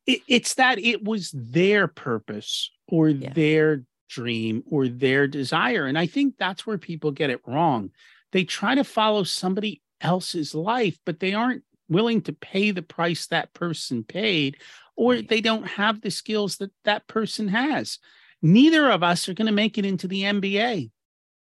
it, 0.06 0.22
it's 0.28 0.56
that 0.56 0.80
it 0.80 1.04
was 1.04 1.32
their 1.32 1.88
purpose 1.88 2.72
or 2.88 3.10
Yeah. 3.10 3.32
their 3.34 3.84
dream 4.14 4.64
or 4.70 4.88
their 4.88 5.28
desire. 5.28 5.86
And 5.86 5.98
I 5.98 6.06
think 6.06 6.36
that's 6.38 6.66
where 6.66 6.78
people 6.78 7.12
get 7.12 7.30
it 7.30 7.42
wrong. 7.48 7.92
They 8.32 8.44
try 8.44 8.76
to 8.76 8.84
follow 8.84 9.24
somebody 9.24 9.82
else's 10.02 10.54
life, 10.54 10.98
but 11.06 11.20
they 11.20 11.34
aren't 11.34 11.64
willing 11.90 12.22
to 12.22 12.34
pay 12.34 12.72
the 12.72 12.82
price 12.82 13.28
that 13.28 13.54
person 13.54 14.04
paid, 14.04 14.58
or 14.96 15.22
they 15.22 15.42
don't 15.42 15.68
have 15.68 16.02
the 16.02 16.12
skills 16.12 16.58
that 16.58 16.72
that 16.86 17.08
person 17.08 17.48
has. 17.48 18.00
Neither 18.42 18.90
of 18.90 19.04
us 19.04 19.30
are 19.30 19.34
going 19.34 19.48
to 19.48 19.54
make 19.54 19.78
it 19.78 19.86
into 19.86 20.08
the 20.08 20.24
NBA. 20.24 20.92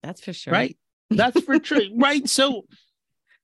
That's 0.03 0.21
for 0.21 0.33
sure. 0.33 0.53
Right. 0.53 0.77
That's 1.09 1.41
for 1.41 1.59
true. 1.59 1.89
Right. 1.95 2.27
So 2.27 2.65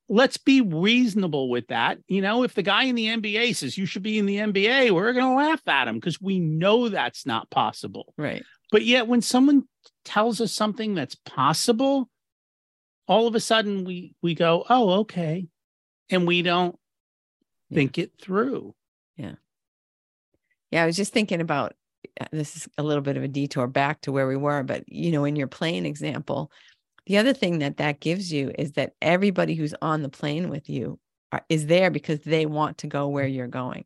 let's 0.08 0.36
be 0.36 0.60
reasonable 0.60 1.48
with 1.48 1.68
that. 1.68 1.98
You 2.08 2.20
know, 2.20 2.42
if 2.42 2.54
the 2.54 2.62
guy 2.62 2.84
in 2.84 2.94
the 2.94 3.06
NBA 3.06 3.56
says 3.56 3.78
you 3.78 3.86
should 3.86 4.02
be 4.02 4.18
in 4.18 4.26
the 4.26 4.36
NBA, 4.36 4.90
we're 4.90 5.12
going 5.12 5.30
to 5.30 5.36
laugh 5.36 5.66
at 5.66 5.88
him 5.88 5.96
because 5.96 6.20
we 6.20 6.40
know 6.40 6.88
that's 6.88 7.26
not 7.26 7.50
possible. 7.50 8.12
Right. 8.16 8.44
But 8.74 8.84
yet, 8.84 9.06
when 9.06 9.22
someone 9.22 9.68
tells 10.04 10.40
us 10.40 10.52
something 10.52 10.96
that's 10.96 11.14
possible, 11.14 12.10
all 13.06 13.28
of 13.28 13.36
a 13.36 13.38
sudden 13.40 13.84
we 13.84 14.16
we 14.20 14.34
go, 14.34 14.64
"Oh, 14.68 14.90
okay," 15.02 15.46
and 16.10 16.26
we 16.26 16.42
don't 16.42 16.76
Yeah. 17.70 17.76
think 17.76 17.98
it 17.98 18.14
through. 18.20 18.74
Yeah, 19.16 19.36
Yeah, 20.72 20.82
I 20.82 20.86
was 20.86 20.96
just 20.96 21.12
thinking 21.12 21.40
about 21.40 21.76
uh, 22.20 22.26
this 22.32 22.56
is 22.56 22.68
a 22.76 22.82
little 22.82 23.00
bit 23.00 23.16
of 23.16 23.22
a 23.22 23.28
detour 23.28 23.68
back 23.68 24.00
to 24.00 24.10
where 24.10 24.26
we 24.26 24.34
were, 24.34 24.64
but 24.64 24.82
you 24.88 25.12
know, 25.12 25.24
in 25.24 25.36
your 25.36 25.46
plane 25.46 25.86
example, 25.86 26.50
the 27.06 27.18
other 27.18 27.32
thing 27.32 27.60
that 27.60 27.76
that 27.76 28.00
gives 28.00 28.32
you 28.32 28.50
is 28.58 28.72
that 28.72 28.96
everybody 29.00 29.54
who's 29.54 29.74
on 29.82 30.02
the 30.02 30.08
plane 30.08 30.48
with 30.48 30.68
you 30.68 30.98
are, 31.30 31.44
is 31.48 31.66
there 31.66 31.92
because 31.92 32.22
they 32.22 32.44
want 32.44 32.78
to 32.78 32.88
go 32.88 33.06
where 33.06 33.28
you're 33.28 33.46
going. 33.46 33.84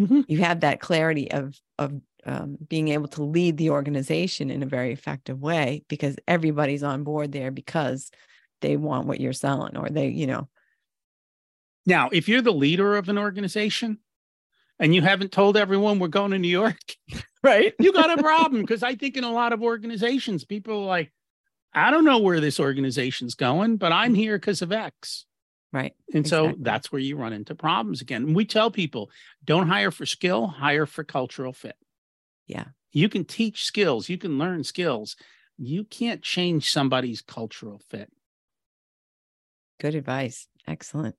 Mhm. 0.00 0.24
You 0.26 0.38
have 0.38 0.58
that 0.62 0.80
clarity 0.80 1.30
of 1.30 1.56
of 1.78 2.00
um, 2.26 2.58
being 2.68 2.88
able 2.88 3.08
to 3.08 3.22
lead 3.22 3.56
the 3.56 3.70
organization 3.70 4.50
in 4.50 4.62
a 4.62 4.66
very 4.66 4.92
effective 4.92 5.40
way 5.40 5.84
because 5.88 6.16
everybody's 6.26 6.82
on 6.82 7.04
board 7.04 7.32
there 7.32 7.50
because 7.50 8.10
they 8.60 8.76
want 8.76 9.06
what 9.06 9.20
you're 9.20 9.32
selling 9.32 9.76
or 9.76 9.88
they, 9.88 10.08
you 10.08 10.26
know, 10.26 10.48
Now, 11.86 12.08
if 12.12 12.28
you're 12.28 12.42
the 12.42 12.52
leader 12.52 12.96
of 12.96 13.08
an 13.08 13.16
organization 13.16 13.98
and 14.78 14.94
you 14.94 15.02
haven't 15.02 15.30
told 15.30 15.56
everyone 15.56 15.98
we're 15.98 16.08
going 16.08 16.32
to 16.32 16.38
New 16.38 16.48
York, 16.48 16.78
right? 17.42 17.72
you 17.78 17.92
got 17.92 18.18
a 18.18 18.22
problem 18.22 18.62
because 18.62 18.82
I 18.82 18.96
think 18.96 19.16
in 19.16 19.24
a 19.24 19.32
lot 19.32 19.52
of 19.52 19.62
organizations, 19.62 20.44
people 20.44 20.82
are 20.82 20.86
like, 20.86 21.12
I 21.72 21.90
don't 21.90 22.04
know 22.04 22.18
where 22.18 22.40
this 22.40 22.58
organization's 22.58 23.34
going, 23.34 23.76
but 23.76 23.92
I'm 23.92 24.14
here 24.14 24.36
because 24.36 24.62
of 24.62 24.72
X. 24.72 25.26
Right. 25.72 25.94
And 26.14 26.26
so 26.26 26.54
that's 26.58 26.90
where 26.90 27.00
you 27.00 27.16
run 27.16 27.34
into 27.34 27.54
problems 27.54 28.00
again. 28.00 28.22
And 28.22 28.34
we 28.34 28.46
tell 28.46 28.70
people 28.70 29.10
don't 29.44 29.68
hire 29.68 29.90
for 29.90 30.06
skill, 30.06 30.46
hire 30.46 30.86
for 30.86 31.04
cultural 31.04 31.52
fit. 31.52 31.76
Yeah. 32.46 32.66
You 32.92 33.08
can 33.08 33.24
teach 33.24 33.64
skills, 33.64 34.08
you 34.08 34.18
can 34.18 34.38
learn 34.38 34.64
skills. 34.64 35.16
You 35.58 35.84
can't 35.84 36.22
change 36.22 36.70
somebody's 36.70 37.22
cultural 37.22 37.80
fit. 37.88 38.12
Good 39.80 39.94
advice. 39.94 40.48
Excellent. 40.66 41.16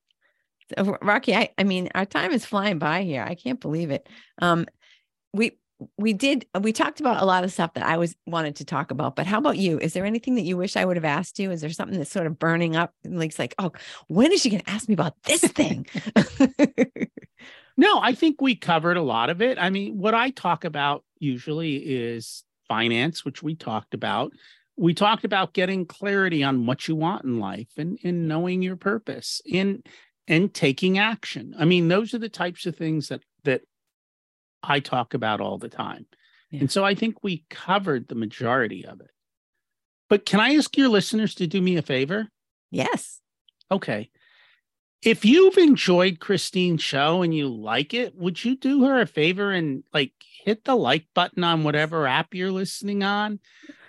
Rocky, 0.77 1.33
I, 1.33 1.49
I 1.57 1.63
mean, 1.63 1.89
our 1.95 2.05
time 2.05 2.31
is 2.31 2.45
flying 2.45 2.77
by 2.77 3.03
here. 3.03 3.23
I 3.23 3.35
can't 3.35 3.59
believe 3.59 3.89
it. 3.89 4.07
Um, 4.39 4.65
we 5.33 5.57
we 5.97 6.11
did 6.13 6.45
we 6.59 6.73
talked 6.73 6.99
about 6.99 7.21
a 7.21 7.25
lot 7.25 7.43
of 7.43 7.51
stuff 7.51 7.75
that 7.75 7.85
I 7.85 7.97
was 7.97 8.15
wanted 8.25 8.57
to 8.57 8.65
talk 8.65 8.91
about, 8.91 9.15
but 9.15 9.27
how 9.27 9.37
about 9.37 9.57
you? 9.57 9.79
Is 9.79 9.93
there 9.93 10.05
anything 10.05 10.35
that 10.35 10.41
you 10.41 10.57
wish 10.57 10.75
I 10.75 10.83
would 10.83 10.97
have 10.97 11.05
asked 11.05 11.39
you? 11.39 11.51
Is 11.51 11.61
there 11.61 11.69
something 11.69 11.97
that's 11.97 12.11
sort 12.11 12.27
of 12.27 12.37
burning 12.37 12.75
up? 12.75 12.93
Like, 13.05 13.37
like, 13.39 13.55
oh, 13.59 13.71
when 14.07 14.31
is 14.31 14.41
she 14.41 14.49
going 14.49 14.63
to 14.63 14.69
ask 14.69 14.87
me 14.89 14.93
about 14.93 15.13
this 15.23 15.41
thing? 15.41 15.85
No, 17.77 17.99
I 18.01 18.13
think 18.13 18.41
we 18.41 18.55
covered 18.55 18.97
a 18.97 19.03
lot 19.03 19.29
of 19.29 19.41
it. 19.41 19.57
I 19.59 19.69
mean, 19.69 19.97
what 19.97 20.15
I 20.15 20.31
talk 20.31 20.65
about 20.65 21.03
usually 21.19 21.75
is 21.75 22.43
finance, 22.67 23.23
which 23.23 23.43
we 23.43 23.55
talked 23.55 23.93
about. 23.93 24.33
We 24.75 24.93
talked 24.93 25.23
about 25.23 25.53
getting 25.53 25.85
clarity 25.85 26.43
on 26.43 26.65
what 26.65 26.87
you 26.87 26.95
want 26.95 27.23
in 27.23 27.39
life 27.39 27.69
and, 27.77 27.97
and 28.03 28.27
knowing 28.27 28.61
your 28.61 28.75
purpose 28.75 29.41
and 29.51 29.85
and 30.27 30.53
taking 30.53 30.97
action. 30.97 31.55
I 31.57 31.65
mean, 31.65 31.87
those 31.87 32.13
are 32.13 32.19
the 32.19 32.29
types 32.29 32.65
of 32.65 32.75
things 32.75 33.09
that 33.09 33.21
that 33.43 33.61
I 34.63 34.79
talk 34.79 35.13
about 35.13 35.39
all 35.39 35.57
the 35.57 35.69
time. 35.69 36.05
Yeah. 36.51 36.61
And 36.61 36.71
so 36.71 36.83
I 36.83 36.95
think 36.95 37.23
we 37.23 37.45
covered 37.49 38.07
the 38.07 38.15
majority 38.15 38.85
of 38.85 39.01
it. 39.01 39.11
But 40.09 40.25
can 40.25 40.39
I 40.39 40.55
ask 40.55 40.75
your 40.77 40.89
listeners 40.89 41.35
to 41.35 41.47
do 41.47 41.61
me 41.61 41.77
a 41.77 41.81
favor? 41.81 42.27
yes. 42.71 43.21
Okay. 43.69 44.09
If 45.07 45.23
you've 45.23 45.57
enjoyed 45.57 46.19
Christine's 46.19 46.83
show 46.83 47.21
and 47.21 47.33
you 47.33 47.47
like 47.47 47.93
it, 47.93 48.13
would 48.17 48.43
you 48.43 48.57
do 48.57 48.83
her 48.83 48.99
a 48.99 49.07
favor 49.07 49.53
and 49.53 49.85
like 49.93 50.11
hit 50.43 50.65
the 50.65 50.75
like 50.75 51.05
button 51.13 51.45
on 51.45 51.63
whatever 51.63 52.05
app 52.05 52.33
you're 52.33 52.51
listening 52.51 53.03
on? 53.03 53.39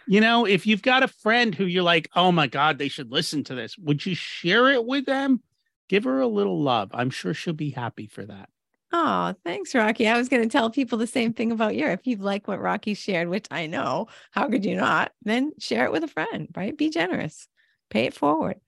You 0.07 0.20
know, 0.20 0.46
if 0.46 0.64
you've 0.64 0.81
got 0.81 1.02
a 1.02 1.09
friend 1.09 1.52
who 1.52 1.64
you're 1.64 1.83
like, 1.83 2.09
oh 2.14 2.31
my 2.31 2.46
God, 2.46 2.78
they 2.78 2.87
should 2.87 3.11
listen 3.11 3.42
to 3.44 3.57
this, 3.57 3.76
would 3.76 4.07
you 4.07 4.14
share 4.14 4.68
it 4.68 4.85
with 4.85 5.07
them? 5.07 5.42
Give 5.88 6.04
her 6.04 6.20
a 6.20 6.28
little 6.28 6.62
love. 6.62 6.90
I'm 6.94 7.11
sure 7.11 7.35
she'll 7.35 7.52
be 7.52 7.70
happy 7.70 8.07
for 8.07 8.24
that. 8.24 8.48
Oh, 8.92 9.35
thanks, 9.44 9.74
Rocky. 9.74 10.07
I 10.07 10.16
was 10.16 10.28
going 10.28 10.44
to 10.44 10.48
tell 10.48 10.70
people 10.70 10.98
the 10.98 11.09
same 11.09 11.33
thing 11.33 11.50
about 11.50 11.74
you. 11.74 11.87
If 11.88 12.07
you 12.07 12.14
like 12.18 12.46
what 12.46 12.61
Rocky 12.61 12.94
shared, 12.94 13.28
which 13.28 13.48
I 13.50 13.66
know, 13.66 14.07
how 14.31 14.48
could 14.48 14.64
you 14.64 14.76
not? 14.76 15.11
Then 15.24 15.50
share 15.59 15.85
it 15.85 15.90
with 15.90 16.04
a 16.04 16.09
friend, 16.09 16.46
right? 16.54 16.78
Be 16.78 16.90
generous, 16.90 17.48
pay 17.90 18.04
it 18.04 18.14
forward. 18.14 18.61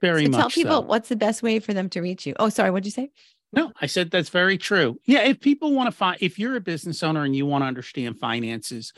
Very 0.00 0.24
so 0.24 0.30
much. 0.30 0.40
tell 0.40 0.50
people 0.50 0.76
so. 0.76 0.80
what's 0.80 1.08
the 1.08 1.16
best 1.16 1.42
way 1.42 1.58
for 1.58 1.74
them 1.74 1.88
to 1.90 2.00
reach 2.00 2.26
you. 2.26 2.34
Oh, 2.38 2.48
sorry, 2.48 2.70
what'd 2.70 2.86
you 2.86 2.90
say? 2.90 3.10
No, 3.52 3.72
I 3.80 3.86
said 3.86 4.10
that's 4.10 4.28
very 4.28 4.58
true. 4.58 4.98
Yeah, 5.04 5.22
if 5.22 5.40
people 5.40 5.72
want 5.72 5.88
to 5.88 5.92
find, 5.92 6.18
if 6.20 6.38
you're 6.38 6.56
a 6.56 6.60
business 6.60 7.02
owner 7.02 7.24
and 7.24 7.34
you 7.34 7.46
want 7.46 7.62
to 7.62 7.66
understand 7.66 8.18
finances, 8.18 8.92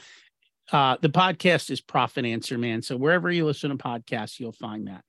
uh, 0.71 0.97
the 1.01 1.09
podcast 1.09 1.71
is 1.71 1.81
Profit 1.81 2.25
Answer 2.25 2.59
Man. 2.59 2.83
So 2.83 2.97
wherever 2.97 3.31
you 3.31 3.47
listen 3.47 3.71
to 3.71 3.77
podcasts, 3.77 4.39
you'll 4.39 4.53
find 4.53 4.89
that. 4.89 5.05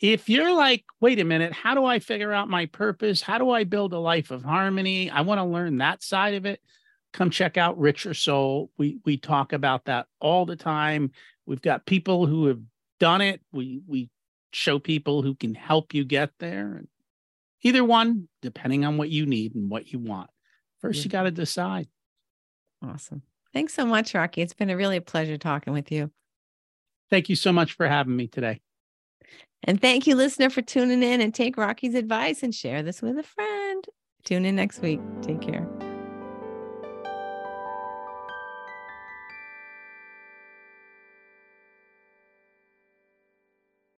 If 0.00 0.28
you're 0.28 0.54
like, 0.54 0.84
wait 1.00 1.18
a 1.18 1.24
minute, 1.24 1.52
how 1.52 1.74
do 1.74 1.84
I 1.84 1.98
figure 1.98 2.32
out 2.32 2.48
my 2.48 2.66
purpose? 2.66 3.20
How 3.20 3.38
do 3.38 3.50
I 3.50 3.64
build 3.64 3.92
a 3.92 3.98
life 3.98 4.30
of 4.30 4.44
harmony? 4.44 5.10
I 5.10 5.22
want 5.22 5.38
to 5.38 5.44
learn 5.44 5.78
that 5.78 6.02
side 6.02 6.34
of 6.34 6.46
it. 6.46 6.60
Come 7.12 7.30
check 7.30 7.56
out 7.56 7.78
Richer 7.78 8.14
Soul. 8.14 8.70
We 8.76 8.98
we 9.04 9.16
talk 9.16 9.52
about 9.52 9.86
that 9.86 10.06
all 10.20 10.46
the 10.46 10.56
time. 10.56 11.12
We've 11.46 11.62
got 11.62 11.86
people 11.86 12.26
who 12.26 12.46
have 12.46 12.60
done 13.00 13.22
it. 13.22 13.40
We 13.50 13.80
we 13.86 14.10
show 14.52 14.78
people 14.78 15.22
who 15.22 15.34
can 15.34 15.54
help 15.54 15.94
you 15.94 16.04
get 16.04 16.30
there. 16.38 16.84
Either 17.62 17.84
one, 17.84 18.28
depending 18.42 18.84
on 18.84 18.96
what 18.96 19.10
you 19.10 19.26
need 19.26 19.54
and 19.54 19.70
what 19.70 19.92
you 19.92 19.98
want. 19.98 20.30
First, 20.80 21.04
you 21.04 21.10
got 21.10 21.24
to 21.24 21.30
decide. 21.30 21.88
Awesome. 22.82 23.22
Thanks 23.52 23.74
so 23.74 23.84
much, 23.84 24.14
Rocky. 24.14 24.42
It's 24.42 24.54
been 24.54 24.70
a 24.70 24.76
really 24.76 25.00
pleasure 25.00 25.38
talking 25.38 25.72
with 25.72 25.90
you. 25.90 26.10
Thank 27.10 27.28
you 27.28 27.36
so 27.36 27.52
much 27.52 27.72
for 27.72 27.88
having 27.88 28.14
me 28.14 28.28
today. 28.28 28.60
And 29.64 29.80
thank 29.80 30.06
you, 30.06 30.14
listener, 30.14 30.50
for 30.50 30.62
tuning 30.62 31.02
in 31.02 31.20
and 31.20 31.34
take 31.34 31.56
Rocky's 31.56 31.94
advice 31.94 32.42
and 32.42 32.54
share 32.54 32.82
this 32.82 33.02
with 33.02 33.18
a 33.18 33.24
friend. 33.24 33.84
Tune 34.24 34.44
in 34.44 34.56
next 34.56 34.80
week. 34.80 35.00
Take 35.22 35.40
care. 35.40 35.87